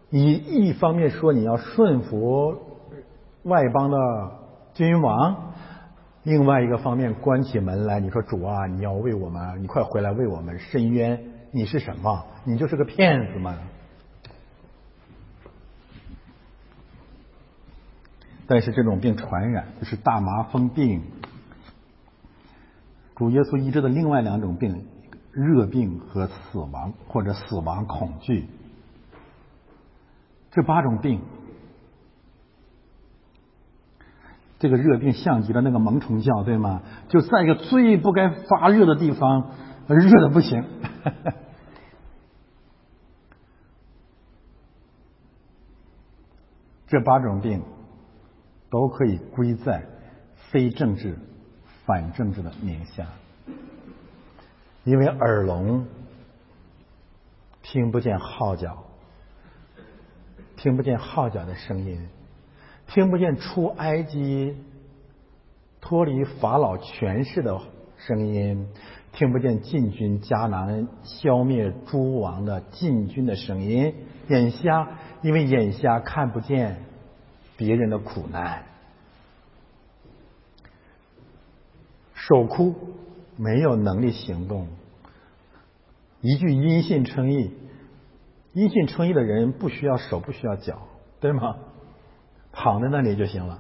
[0.09, 2.57] 你一方面说你要顺服
[3.43, 3.97] 外邦的
[4.73, 5.53] 君王，
[6.23, 11.21] 另外一个方面关起门来，你说主啊，你要为我们，你快回来为我们伸冤。
[11.51, 12.25] 你是什么？
[12.43, 13.57] 你就是个骗子吗？
[18.47, 21.01] 但是这种病传染，就是大麻风病。
[23.15, 24.85] 主耶稣医治的另外两种病，
[25.31, 28.47] 热病和死亡或者死亡恐惧。
[30.51, 31.21] 这八种病，
[34.59, 36.81] 这个热病像极了那个萌虫叫，对吗？
[37.09, 39.51] 就在一个最不该发热的地方，
[39.87, 40.63] 热的不行。
[46.87, 47.61] 这八种病。
[48.69, 49.83] 都可以归在
[50.51, 51.17] 非政治、
[51.85, 53.05] 反政治的名下，
[54.83, 55.85] 因为耳聋，
[57.61, 58.83] 听不见号角，
[60.55, 62.07] 听不见号角的声音，
[62.87, 64.57] 听不见出埃及、
[65.79, 67.59] 脱离法老权势的
[67.97, 68.67] 声音，
[69.13, 73.93] 听不见进军迦南、消灭诸王的进军的声音，
[74.27, 74.87] 眼瞎，
[75.21, 76.86] 因为眼瞎看不见。
[77.57, 78.63] 别人的苦难，
[82.13, 82.75] 手哭，
[83.35, 84.67] 没有能力行动。
[86.21, 87.51] 一句因信称义，
[88.53, 90.87] 因信称义的人不需要手，不需要脚，
[91.19, 91.57] 对吗？
[92.51, 93.59] 躺在那里就行了。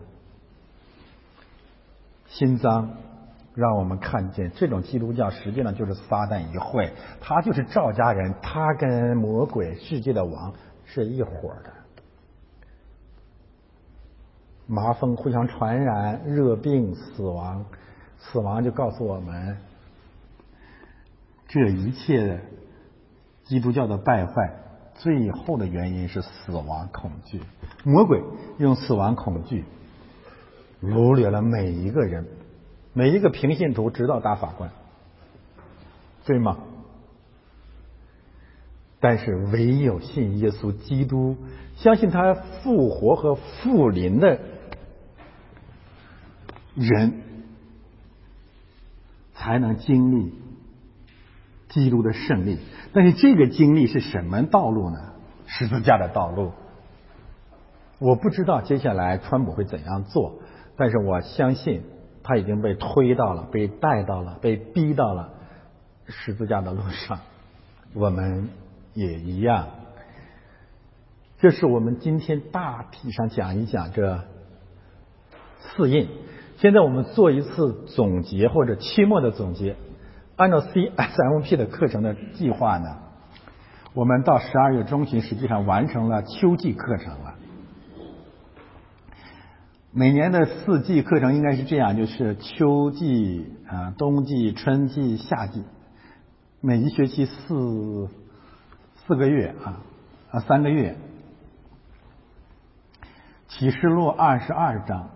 [2.27, 2.97] 心脏
[3.53, 10.53] 让我们看见，这种基督教实际上就是撒旦一会，他就是赵家人，他跟魔鬼世界的王
[10.85, 11.76] 是一伙的。
[14.67, 17.65] 麻风互相传染，热病死亡，
[18.19, 19.57] 死亡就告诉我们，
[21.47, 22.41] 这一切
[23.45, 24.55] 基督教的败坏，
[24.95, 27.41] 最后的原因是死亡恐惧。
[27.85, 28.21] 魔鬼
[28.57, 29.63] 用死亡恐惧
[30.83, 32.27] 掳掠了每一个人，
[32.91, 34.69] 每一个平信徒，直到大法官，
[36.25, 36.57] 对吗？
[38.99, 41.37] 但是唯有信耶稣基督，
[41.77, 44.37] 相信他复活和复临的。
[46.77, 47.23] 人
[49.33, 50.31] 才能经历
[51.69, 52.59] 基督的胜利，
[52.93, 55.13] 但是这个经历是什么道路呢？
[55.47, 56.51] 十字架的道路。
[57.97, 60.35] 我不知道接下来川普会怎样做，
[60.77, 61.81] 但是我相信
[62.21, 65.33] 他已经被推到了、被带到了、被逼到了
[66.07, 67.21] 十字架的路上。
[67.95, 68.49] 我们
[68.93, 69.69] 也一样。
[71.39, 74.25] 这是我们今天大体上讲一讲这
[75.59, 76.07] 四印。
[76.57, 79.75] 现在我们做一次总结或者期末的总结。
[80.35, 82.97] 按照 CSMP 的课程的计划呢，
[83.93, 87.35] 我们到十二月中旬实际上完成了秋季课程了。
[89.91, 95.63] 每年的四季课程应该是这样，就是秋季啊、冬季、春季、夏季，
[96.61, 98.09] 每一学期四
[99.07, 99.81] 四个月啊
[100.29, 100.97] 啊三个月。
[103.47, 105.09] 启示录二十二章。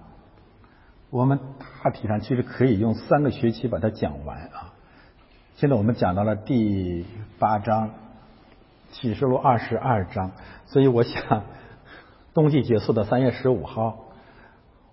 [1.11, 1.39] 我们
[1.83, 4.73] 大体上其实可以用三个学期把它讲完啊。
[5.57, 7.05] 现在我们讲到了第
[7.37, 7.91] 八章，
[8.91, 10.31] 启示录二十二章，
[10.67, 11.43] 所以我想
[12.33, 14.05] 冬季结束的三月十五号，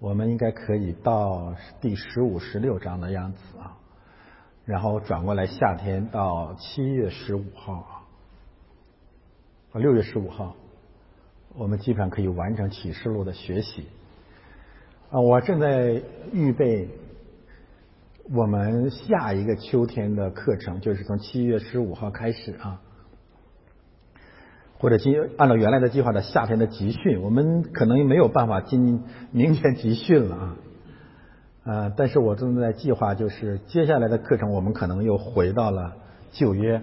[0.01, 3.77] 我们应该可以到第十五、十六章的样子啊。
[4.65, 8.05] 然后转过来夏天到七月十五号
[9.73, 10.57] 啊，六月十五号，
[11.55, 13.87] 我们基本上可以完成启示录的学习
[15.11, 15.21] 啊。
[15.21, 16.03] 我正在
[16.33, 16.89] 预备
[18.31, 22.81] 我们下一个秋天的课程，就是从七月十五号开始啊。
[24.81, 29.03] 或者今按照原来的计划的夏天的集训，我们可能没有办法今
[29.33, 30.57] 明天集训了啊，
[31.65, 35.97] 呃，但是我正在计划，就是接下来的课程，我们可能又回到了
[36.31, 36.81] 旧约，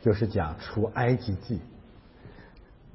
[0.00, 1.60] 就是讲除埃及记。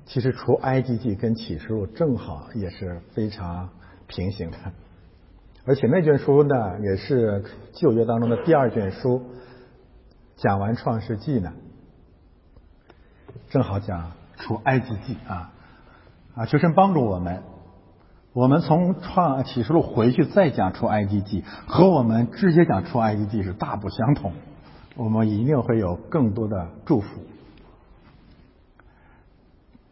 [0.06, 3.70] 其实除埃及记跟启示录正好也是非常
[4.10, 4.57] 平行的，
[5.65, 9.22] 而且那卷书呢，也是旧约当中的第二卷书，
[10.36, 11.53] 讲完创世纪呢，
[13.49, 14.11] 正好讲。
[14.41, 15.52] 出埃及记啊
[16.34, 16.45] 啊！
[16.45, 17.44] 求神帮助我们，
[18.31, 24.31] 我们从创启示录回去再讲出埃及记，和我们直接讲出埃及记是大不相同。
[24.95, 27.19] 我们一定会有更多的祝福。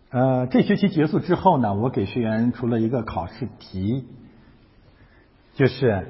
[0.10, 4.08] 呃，这学期结束之后呢，我给学员出了一个考试题，
[5.56, 6.08] 就是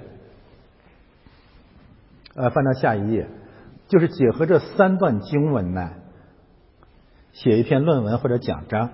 [2.35, 3.27] 呃，翻到下一页，
[3.87, 5.93] 就是结合这三段经文呢。
[7.33, 8.91] 写一篇论文或者讲章，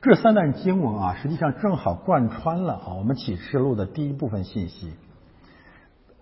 [0.00, 4.92] 这三段经文啊，实际上正好贯穿了啊我们启示录的第一部分信息，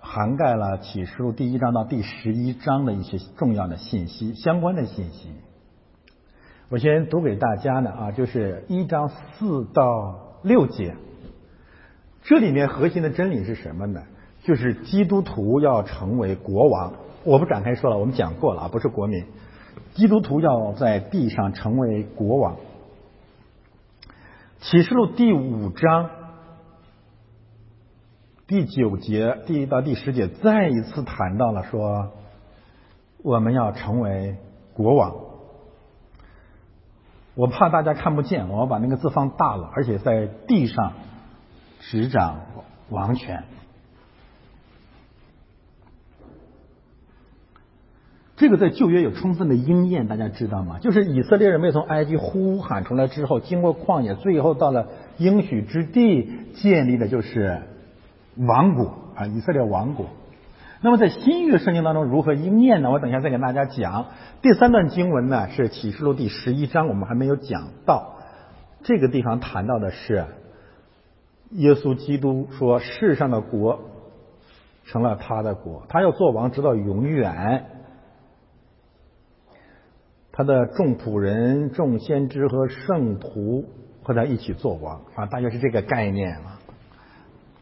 [0.01, 5.31] 涵盖了启示录第一章到第十一章的一些重要的信息相关的信息。
[6.69, 10.97] 我先读给大家呢啊，就是一章四到六节，
[12.25, 14.03] 这里面核心的真理是什么呢？
[14.43, 16.95] 就是基督徒要成为国王。
[17.23, 19.25] 我不展开说了，我们讲过了啊，不是国民。
[19.95, 22.57] 基督徒要在地上成为国王。
[24.59, 26.11] 启示录第五章
[28.49, 32.11] 第九节第一到第十节再一次谈到了说，
[33.23, 34.37] 我们要成为
[34.75, 35.26] 国王。
[37.37, 40.95] 我怕大家看不见，我要把那个字放大了，而且在地上
[41.81, 42.41] 执掌
[42.89, 43.45] 王权。
[48.37, 50.79] 这个在旧约有充分的应验，大家知道吗？
[50.79, 54.89] 就是以色列人没有从埃及呼喊出来之后，经过旷野，最后到了
[55.19, 57.63] 应许之地，建立的就是
[58.37, 60.07] 王国啊，以色列王国。
[60.83, 62.91] 那么在新约圣经当中如何应验呢？
[62.91, 64.07] 我等一下再给大家讲。
[64.43, 68.17] 第三段经文呢是启示录第十一章，我们还没有讲到。
[68.83, 70.27] 这个地方谈到的是
[71.51, 73.81] 耶稣基督说，世上的国
[74.85, 77.65] 成了他的国，他要做王直到永远。
[80.31, 83.65] 他的众仆人、众先知和圣徒
[84.03, 86.61] 和他一起做王啊，大约是这个概念啊。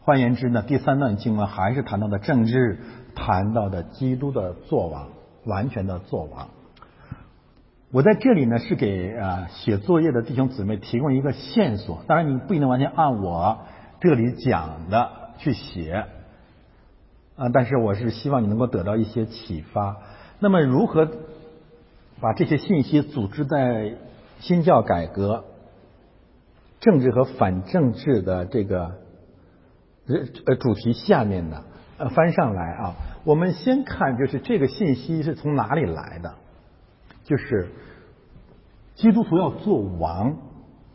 [0.01, 2.79] 换言之呢，第三段经文还是谈到的政治，
[3.15, 5.09] 谈到的基督的做王，
[5.45, 6.49] 完全的做王。
[7.91, 12.03] 我在这里呢，是给啊写作业的弟兄姊妹提供一个线索。
[12.07, 13.59] 当然，你不一定完全按我
[14.01, 16.07] 这里讲的去写
[17.37, 19.97] 啊，但是我是希望你能够得到一些启发。
[20.41, 21.09] 那么如何？
[22.21, 23.97] 把这些信息组织在
[24.39, 25.45] 新教改革、
[26.81, 28.93] 政治和反政治的这个
[30.07, 31.65] 呃主题下面呢，
[32.09, 32.95] 翻上来啊。
[33.25, 36.35] 我们先看，就是这个信息是从哪里来的？
[37.25, 37.69] 就是
[38.95, 40.37] 基督徒要做王、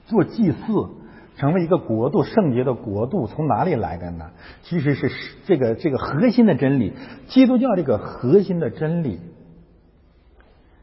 [0.06, 0.90] 做祭祀，
[1.38, 4.30] 成为一个国度、圣洁的国度，从哪里来的呢？
[4.64, 5.10] 其实是
[5.45, 6.94] 这个这个核心的真理，
[7.27, 9.19] 基督教这个核心的真理。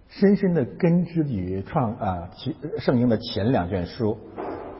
[0.08, 4.18] 深深的根植于创啊，其圣经的前两卷书。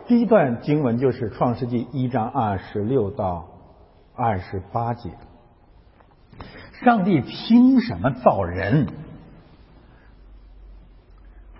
[0.06, 3.48] 第一段经文就是创世纪一章二十六到
[4.14, 5.10] 二十八节。
[6.85, 8.86] 上帝凭什么造人？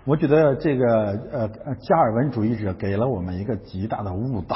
[0.05, 0.85] 我觉得这个
[1.31, 1.49] 呃
[1.81, 4.55] 加尔文主义者给了我们一个极大的误导。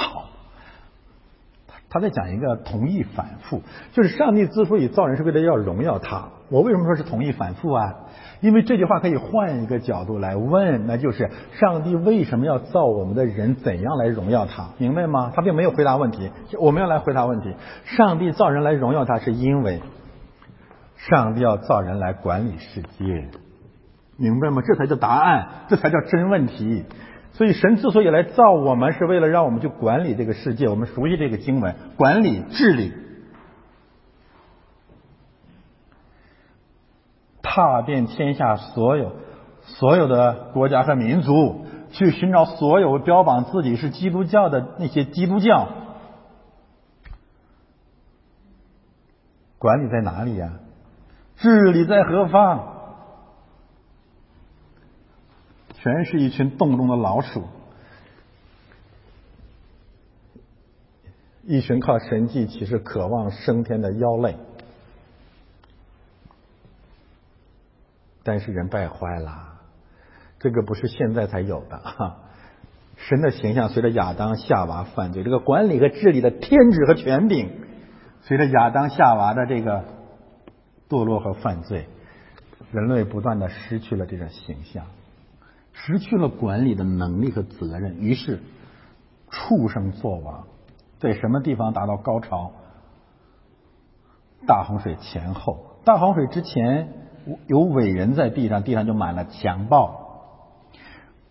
[1.90, 3.62] 他在讲一个同意反复，
[3.92, 6.30] 就是上帝之所以造人是为了要荣耀他。
[6.48, 7.96] 我为什么说是同意反复啊？
[8.40, 11.30] 因为这句话可以换一个角度来问，那就是
[11.60, 14.70] 上帝为什么要造我们的人，怎样来荣耀他？
[14.78, 15.34] 明白吗？
[15.36, 17.54] 他并没有回答问题，我们要来回答问题。
[17.84, 19.82] 上帝造人来荣耀他，是因为
[21.10, 23.30] 上帝要造人来管理世界，
[24.18, 24.62] 明白吗？
[24.62, 26.86] 这才叫答案，这才叫真问题。
[27.34, 30.68] 所以神之所以来造我们，是为了让我们去管理这个世界。
[30.68, 32.94] 我们熟悉这个经文，管理治理。
[37.42, 39.14] 踏遍天下所有
[39.64, 45.68] 所有的国家和民族，去寻找所有标榜自己是基督教的那些基督教，
[49.58, 50.52] 管理在哪里呀？
[51.42, 52.68] 治理在何方？
[55.74, 57.44] 全是一群洞中的老鼠，
[61.44, 64.38] 一群靠神迹其实渴望升天的妖类。
[68.24, 69.58] 但是人败坏了，
[70.38, 72.18] 这个不是现在才有的哈。
[72.98, 77.50] 神的形象随着亚当夏娃犯罪，这个管理和治理的天职和权柄，
[78.22, 79.84] 随着亚当夏娃的这个
[80.92, 81.88] 堕落和犯罪，
[82.74, 84.84] 人类不断的失去了这种形象。
[85.72, 88.42] 失去了管理的能力和责任，于是
[89.30, 90.48] 畜生作王，
[91.00, 92.52] 在什么地方达到高潮？
[94.46, 96.90] 大洪水前后，大洪水之前
[97.48, 100.02] 有伟人在地上，地上就满了强暴。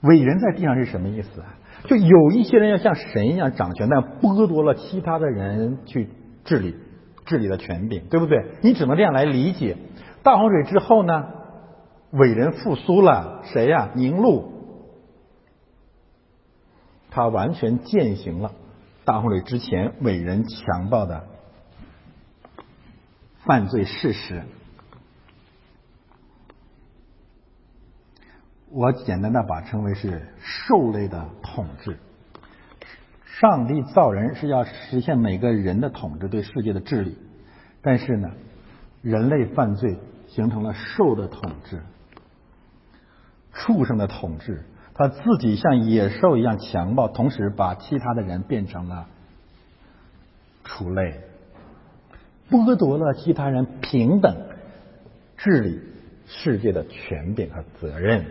[0.00, 1.54] 伟人在地上是什么意思啊？
[1.84, 6.08] 就有一些人要像神一样掌权，但剥夺了其他的人去
[6.44, 6.74] 治理
[7.30, 8.44] 治理的权柄，对不对？
[8.60, 9.76] 你只能这样来理解。
[10.24, 11.28] 大洪水之后呢？
[12.10, 13.92] 伟人复苏了，谁呀？
[13.94, 14.50] 宁禄，
[17.08, 18.50] 他完全践行了
[19.04, 21.28] 大洪水之前伟人强暴的
[23.44, 24.42] 犯罪事实。
[28.72, 31.96] 我简单的把称为是兽类的统治。
[33.40, 37.16] 上帝造人是要实现每个人的统治，对世界的治理，
[37.80, 38.32] 但是呢，
[39.00, 39.96] 人类犯罪
[40.28, 41.80] 形成了兽的统治。
[43.54, 44.62] 畜生的统治，
[44.92, 49.06] 他自己像野兽一样强暴，同时把其他的人变成了
[50.64, 51.22] 畜类，
[52.50, 54.36] 剥夺了其他人平等
[55.38, 55.80] 治理
[56.26, 58.26] 世界的权柄和责任。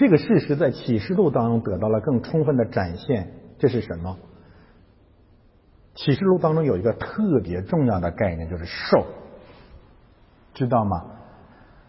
[0.00, 3.32] 这个事实在启示录当中得到了更充分的展现。
[3.58, 4.16] 这是什么？
[5.94, 9.04] 启示录当中有一个特别重要的概念，就是兽，
[10.54, 11.04] 知道吗？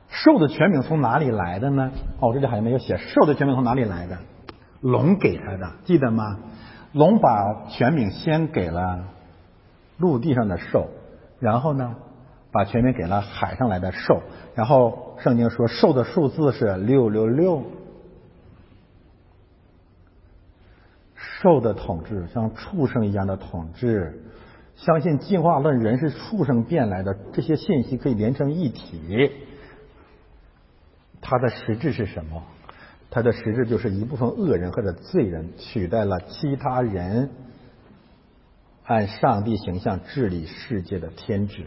[0.09, 1.89] 兽的权柄从哪里来的呢？
[2.19, 2.97] 哦，这里好像没有写。
[2.97, 4.17] 兽的权柄从哪里来的？
[4.81, 6.37] 龙给他的，记得吗？
[6.91, 9.05] 龙把权柄先给了
[9.95, 10.89] 陆地上的兽，
[11.39, 11.95] 然后呢，
[12.51, 14.21] 把权柄给了海上来的兽。
[14.53, 17.63] 然后圣经说，兽的数字是六六六。
[21.41, 24.21] 兽的统治像畜生一样的统治，
[24.75, 29.31] 相信进化论人是畜生变来的，这些信息可以连成一体。
[31.19, 32.43] 它的实质是什么？
[33.09, 37.29] 它的实质就是一部分恶人或者罪人取代了其他人，
[38.85, 41.65] 按上帝形象治理世界的天职。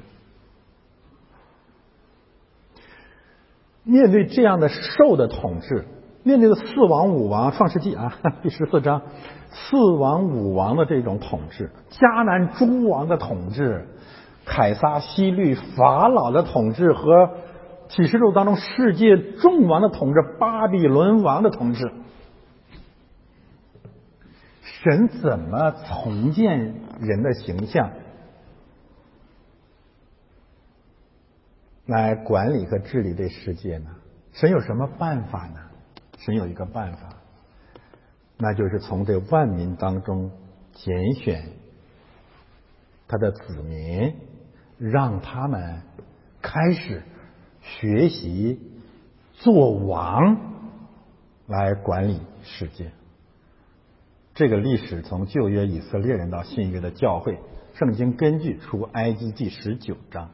[3.82, 5.84] 面对这样的兽的统治，
[6.22, 9.02] 面对的四王五王，《创世纪》啊第十四章，
[9.55, 13.89] 四王五王的这种统治，迦南诸王的统治，
[14.44, 17.31] 凯撒、西律、法老的统治和。
[17.86, 21.93] 启示录当中，世界众王的统治，巴比伦王的统治，
[24.62, 27.90] 神怎么重建人的形象，
[31.85, 33.90] 来管理和治理这世界呢？
[34.32, 35.60] 神有什么办法呢？
[36.16, 37.10] 神有一个办法，
[38.39, 40.31] 那就是从这万民当中
[40.73, 41.52] 拣选
[43.09, 44.15] 他的子民，
[44.78, 45.82] 让他们
[46.40, 47.02] 开始。
[47.81, 48.61] 学习
[49.32, 50.36] 做王
[51.47, 52.93] 来管理世界，
[54.35, 57.39] 这个历史从旧约以色列人到新约的教会，
[57.73, 60.28] 圣经根据出埃及记十九章，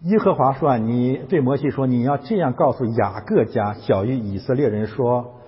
[0.00, 5.39] 耶和华说：“你对摩西说，你要这样告诉雅各家小于以色列人说，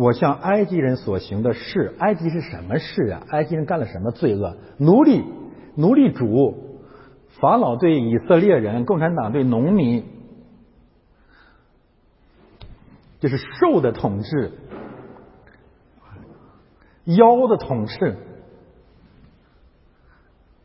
[0.00, 3.22] 我向埃及人所行的事，埃及是什么事啊？
[3.28, 4.56] 埃及人干了什么罪恶？
[4.78, 5.22] 奴隶，
[5.76, 6.68] 奴隶主。”
[7.38, 10.04] 法老对以色列人，共产党对农民，
[13.18, 14.52] 就是兽的统治，
[17.04, 18.16] 妖的统治。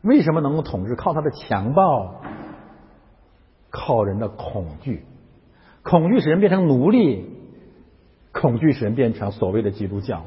[0.02, 0.96] 为什么能够统治？
[0.96, 2.22] 靠他的强暴，
[3.70, 5.04] 靠人的恐惧，
[5.82, 7.30] 恐惧使人变成奴隶，
[8.40, 10.24] 恐惧神变成所谓的基督教。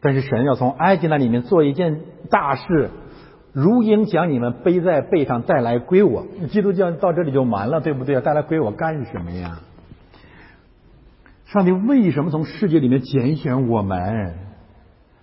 [0.00, 2.00] 但是神要从埃及那里面做一件
[2.30, 2.90] 大事。
[3.52, 8.20] 如鹰将你们背在背上带来归我，基督教到这里就完了，对不对？
[8.20, 9.58] 带来归我干什么呀？
[11.46, 14.36] 上帝为什么从世界里面拣选我们？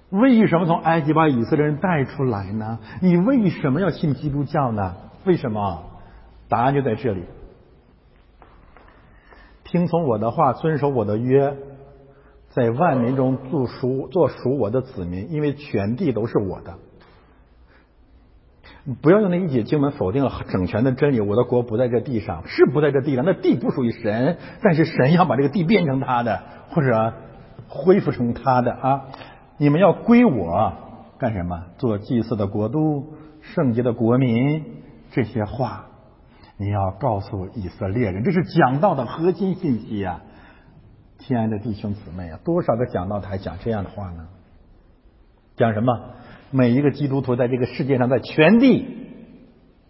[0.10, 2.80] 为什么从埃及把以色列人带出来呢？
[3.02, 4.96] 你为什么要信基督教呢？
[5.24, 5.86] 为什么？
[6.50, 7.24] 答案就在这里：
[9.68, 11.56] 听从我的话，遵守我的约，
[12.50, 16.76] 在万民中做属做属我的子民，因为全地都是我的。
[19.02, 21.20] 不要用那一节经文否定了整全的真理。
[21.20, 27.14] 我的国不在这地上，是不在这地上，那地不属于神，但是神要把这个地变成他的，或者
[27.68, 29.06] 恢复成他的啊！
[29.58, 30.74] 你们要归我
[31.18, 31.66] 干什么？
[31.78, 34.64] 做祭祀的国度，圣洁的国民。
[35.12, 35.88] 这些话
[36.58, 40.22] 你要告诉以色列人，这是讲道的核心信息啊！
[41.20, 44.28] 亲爱的弟兄姊妹啊，多少个讲道台讲这样的话呢？
[45.56, 45.94] 讲什么？
[46.50, 48.86] 每一个基督徒在这个世界上，在全地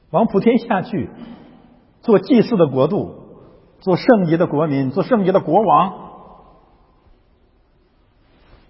[0.09, 1.09] 往普天下去，
[2.01, 3.15] 做祭祀的国度，
[3.79, 5.93] 做圣洁的国民，做圣洁的国王。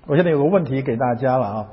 [0.05, 1.67] 我现在有个问题给大家了啊，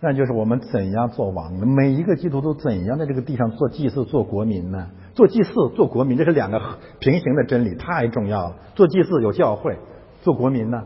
[0.00, 1.52] 那就是我们怎样做王？
[1.52, 4.90] 每一个基督徒怎样在这个地上做祭祀、做国民呢？
[5.14, 8.56] 做祭祀、做国民，这是两个平行的真理，太重要了。
[8.74, 9.78] 做祭祀有教会，
[10.22, 10.84] 做国民呢？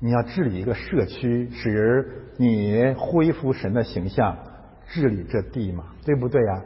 [0.00, 4.36] 你要治理一个社区，使你恢复神的形象，
[4.88, 6.62] 治理这地嘛，对不对呀？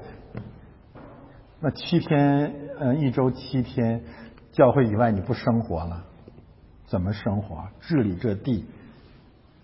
[1.60, 4.02] 那七天，嗯，一周七天，
[4.52, 6.04] 教会以外你不生活了，
[6.86, 7.64] 怎么生活？
[7.80, 8.64] 治理这地，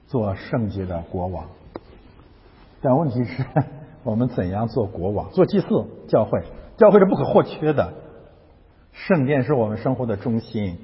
[0.06, 1.48] 做圣洁的国王。
[2.80, 3.44] 但问题是，
[4.04, 5.30] 我们怎样做国王？
[5.30, 5.66] 做祭祀，
[6.08, 6.42] 教会，
[6.76, 7.92] 教会是不可或缺的，
[8.92, 10.78] 圣殿是我们生活的中心。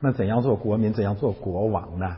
[0.00, 0.92] 那怎样做国民？
[0.92, 2.16] 怎样做国王呢？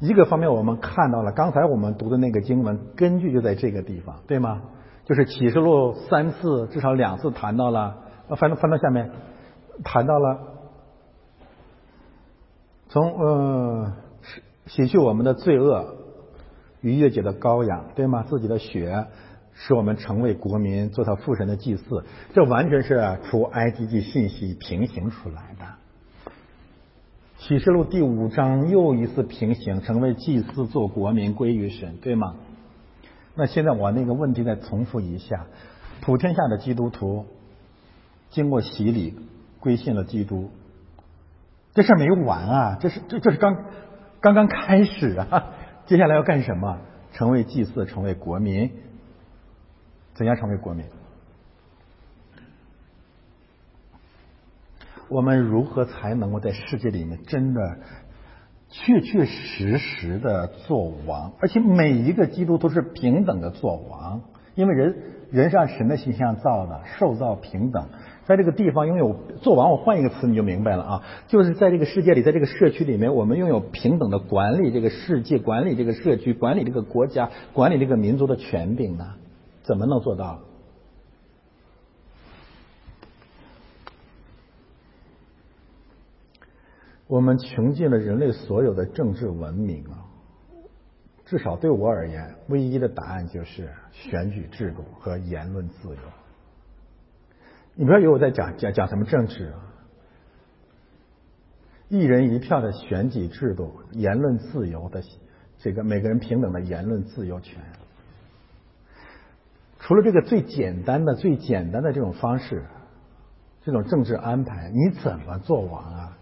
[0.00, 4.62] 一个方面，我们看到了刚才我们读的那个经文，根据就在这个地方，对吗？
[5.04, 7.96] 就是启示录三次，至少两次谈到了。
[8.36, 9.10] 翻到翻到下面，
[9.82, 10.38] 谈到了
[12.90, 13.92] 从呃
[14.66, 15.96] 洗去我们的罪恶，
[16.82, 18.22] 逾越节的羔羊，对吗？
[18.28, 19.06] 自己的血
[19.60, 22.04] 使我们成为国民，做他父神的祭祀。
[22.32, 25.66] 这完全是除埃及记信息平行出来的。
[27.38, 32.36] 启示录第五章又一次平行，成为祭祀做国民归于神，对吗？
[33.34, 35.46] 那现在我那个问题再重复一下：
[36.02, 37.26] 普天下的基督徒
[38.30, 39.16] 经过洗礼
[39.60, 40.50] 归信了基督，
[41.74, 42.78] 这事没完啊！
[42.80, 43.56] 这是这这是刚
[44.20, 45.52] 刚刚开始啊！
[45.86, 46.78] 接下来要干什么？
[47.12, 48.70] 成为祭祀，成为国民？
[50.18, 50.84] 怎样成为国民？
[55.08, 57.78] 我们如何才能够在世界里面真的
[58.68, 61.32] 确确实实的做王？
[61.40, 64.22] 而且每一个基督都是平等的做王，
[64.56, 64.96] 因为人
[65.30, 67.88] 人是按神的形象造的，受造平等，
[68.26, 69.70] 在这个地方拥有做王。
[69.70, 79.14] 我换一个词你就明白了啊，就是在这个世界里，在这个社区里面，我们拥有平等的管理这个世界、管理这个社区、管理这个国家、管理这个民族的权柄呢？
[79.68, 80.40] 怎么能做到？
[87.06, 90.08] 我们穷尽了人类所有的政治文明啊，
[91.26, 96.00] 至少对我而言，唯一的答案就是选举制度和言论自由。
[97.74, 99.60] 你不要以为我在讲讲讲什么政治啊，
[101.90, 105.02] 一人一票的选举制度、言论自由的
[105.58, 107.62] 这个每个人平等的言论自由权，
[109.80, 112.64] 除了这个最简单的、最简单的这种方式，
[113.64, 116.18] 这种政治安排，你怎么做王啊？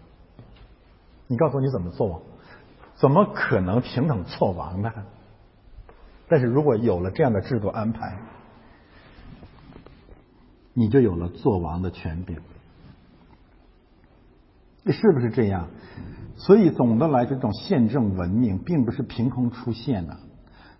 [1.27, 2.21] 你告诉我你怎么做王？
[2.95, 4.91] 怎么可能平等做王呢？
[6.29, 8.17] 但是如果有了这样的制度安排，
[10.73, 12.37] 你就有了做王的权柄，
[14.91, 15.69] 是不是这样？
[16.37, 20.17] 所以总的来说，这种宪政文明并不是凭空出现的，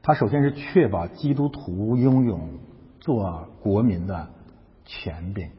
[0.03, 2.39] 它首先是确保基督徒拥有
[3.07, 4.27] 做国民的
[4.83, 5.49] 权柄。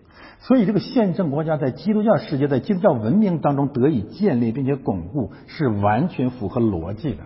[0.40, 7.24] 所以，这个宪政国家在基督教世界、在基督教文明当中得以建立并且巩固，是完全符合逻辑的。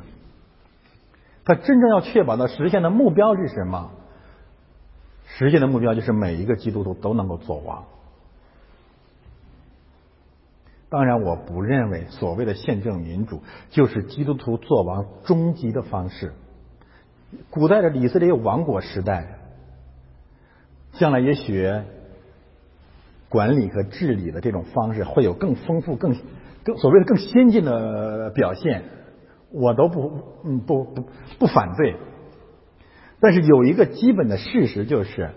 [1.44, 3.90] 它真正要确保的实现的目标是什么？
[5.26, 7.84] 实现的目标就是每一个基督徒都能够做王。
[10.88, 16.32] 当然，我不认为所谓的宪政民主就是基督徒做王终极的方式。
[17.50, 19.38] 古代的以色列王国时代，
[20.92, 21.70] 将来也许。
[23.28, 26.14] 管理和治理的这种方式会有更丰富、更
[26.64, 28.84] 更所谓的更先进的表现，
[29.50, 31.08] 我都不嗯不不
[31.38, 31.96] 不反对。
[33.20, 35.30] 但是有一个基本的事实就是，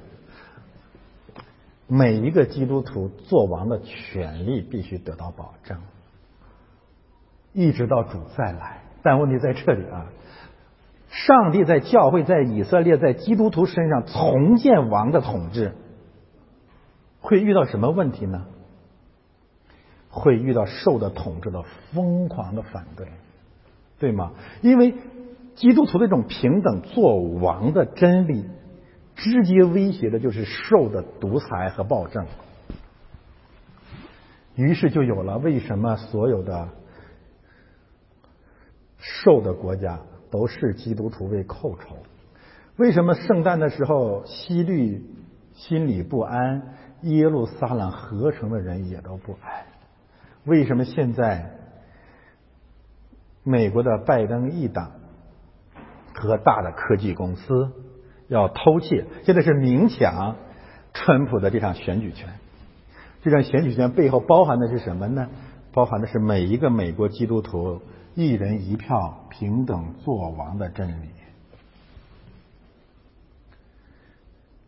[1.87, 5.79] 每一个基督徒做王的权利必须得到保证，
[7.53, 8.81] 一直到主再来。
[9.03, 10.07] 但问题在这里啊，
[11.15, 15.73] 上帝在教会、在以色列、在基督徒身上重建王的统治。
[17.21, 18.45] 会遇到什么问题呢？
[20.09, 21.63] 会遇到受的统治的
[21.93, 23.07] 疯狂的反对，
[23.97, 24.33] 对吗？
[24.61, 24.93] 因为
[25.55, 28.45] 基督徒的这种平等作王的真理，
[29.15, 32.25] 直接威胁的就是兽的独裁和暴政。
[34.55, 36.69] 于是就有了为什么所有的
[38.99, 39.99] 兽的国家
[40.35, 41.95] 都视基督徒为寇仇？
[42.75, 45.01] 为什么圣诞的时候西律
[45.53, 49.63] 心里不安，耶路撒冷合成的人也都不安？
[50.43, 51.51] 为什么现在
[53.43, 54.91] 美国的拜登一党
[56.13, 57.71] 和大的科技公司
[58.27, 59.05] 要偷窃？
[59.23, 60.35] 现在是明抢
[60.93, 62.27] 川普的这场选举权。
[63.23, 65.29] 这场选举权背后包含的是什么呢？
[65.71, 67.81] 包含的是每一个美国基督徒
[68.15, 71.09] 一人一票平等做王的真理。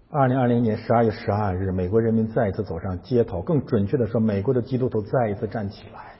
[0.09, 6.15] 二零二零年十二月十二日，美国人民再一次走上街头，更准确的说，美国的基督徒再一次站起来。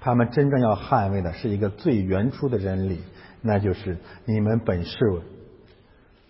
[0.00, 3.00] 他们真正要捍卫的是一个最原初的真理，
[3.42, 4.96] 那就是你们本是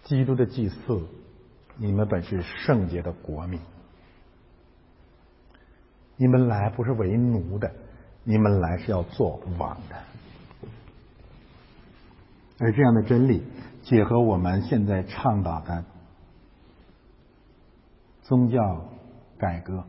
[0.05, 1.03] 基督的祭祀，
[1.77, 3.61] 你们本是圣洁的国民。
[6.17, 7.71] 你们来不是为奴的，
[8.25, 9.97] 你们来是要做王的。
[12.59, 13.43] 而这样的真理，
[13.83, 15.85] 结合我们现在倡导的
[18.23, 18.89] 宗教
[19.39, 19.85] 改革，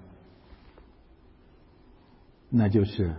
[2.49, 3.15] 那就是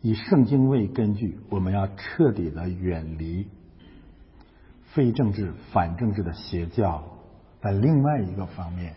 [0.00, 3.46] 以圣经为根据，我们要彻底的远离
[4.94, 7.04] 非政治、反政治的邪教
[7.60, 8.94] 在另外一个方面。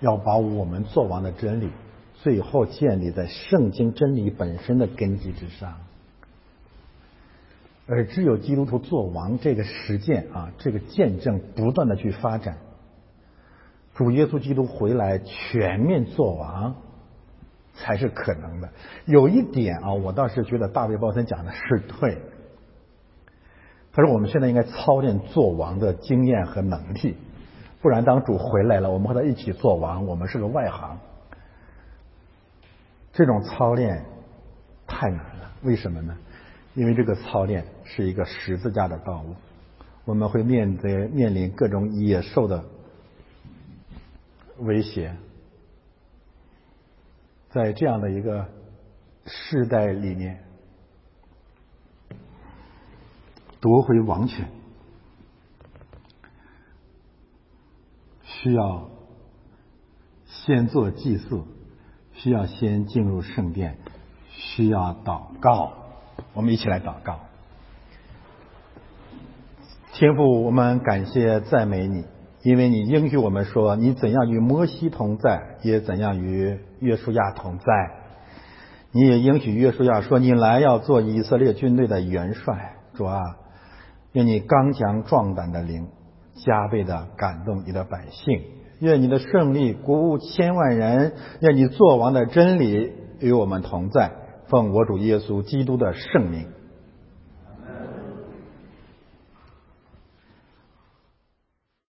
[0.00, 1.70] 要把我们做王的真理，
[2.16, 5.78] 最后建立在圣经真理本身的根基之上，
[7.86, 12.56] 而只有基督徒做王这个实践啊，这个见证不断的去发展，
[13.94, 16.76] 主耶稣基督回来全面做王
[17.74, 18.70] 才是可能的。
[19.04, 22.22] 有一点啊，我倒是觉得大卫鲍森讲的是对，
[23.92, 27.16] 他说我们现在应该操练做王的经验和能力。
[27.82, 30.98] 不然，当主回来了，我们和他一起做王，我们是个外行。
[33.12, 34.06] 这种操练
[34.86, 36.16] 太难了，为什么呢？
[36.74, 39.36] 因为这个操练是一个十字架的道路，
[40.04, 42.64] 我们会面对面临各种野兽的
[44.58, 45.16] 威胁，
[47.50, 48.48] 在这样的一个
[49.24, 50.42] 世代里面
[53.60, 54.48] 夺回王权。
[58.24, 58.90] 需要
[60.26, 61.44] 先做祭祀，
[62.12, 63.78] 需要先进入圣殿，
[64.28, 65.83] 需要祷告。
[66.34, 67.20] 我们一起来祷告。
[69.92, 72.04] 天父，我们感谢赞美你，
[72.42, 77.64] 因为你应许我们说，你怎样与摩西同在，也怎样与约书亚同在。
[78.92, 82.74] 你也应许约书亚说，你来要做以色列军队的元帅。
[82.94, 83.20] 主啊，
[84.12, 85.88] 愿你刚强壮胆的灵。
[86.36, 88.42] 加倍的感动你的百姓，
[88.80, 94.10] 愿你的胜利鼓舞千万人，愿你作王的真理与我们同在。
[94.48, 96.46] 奉我主耶稣基督的圣名。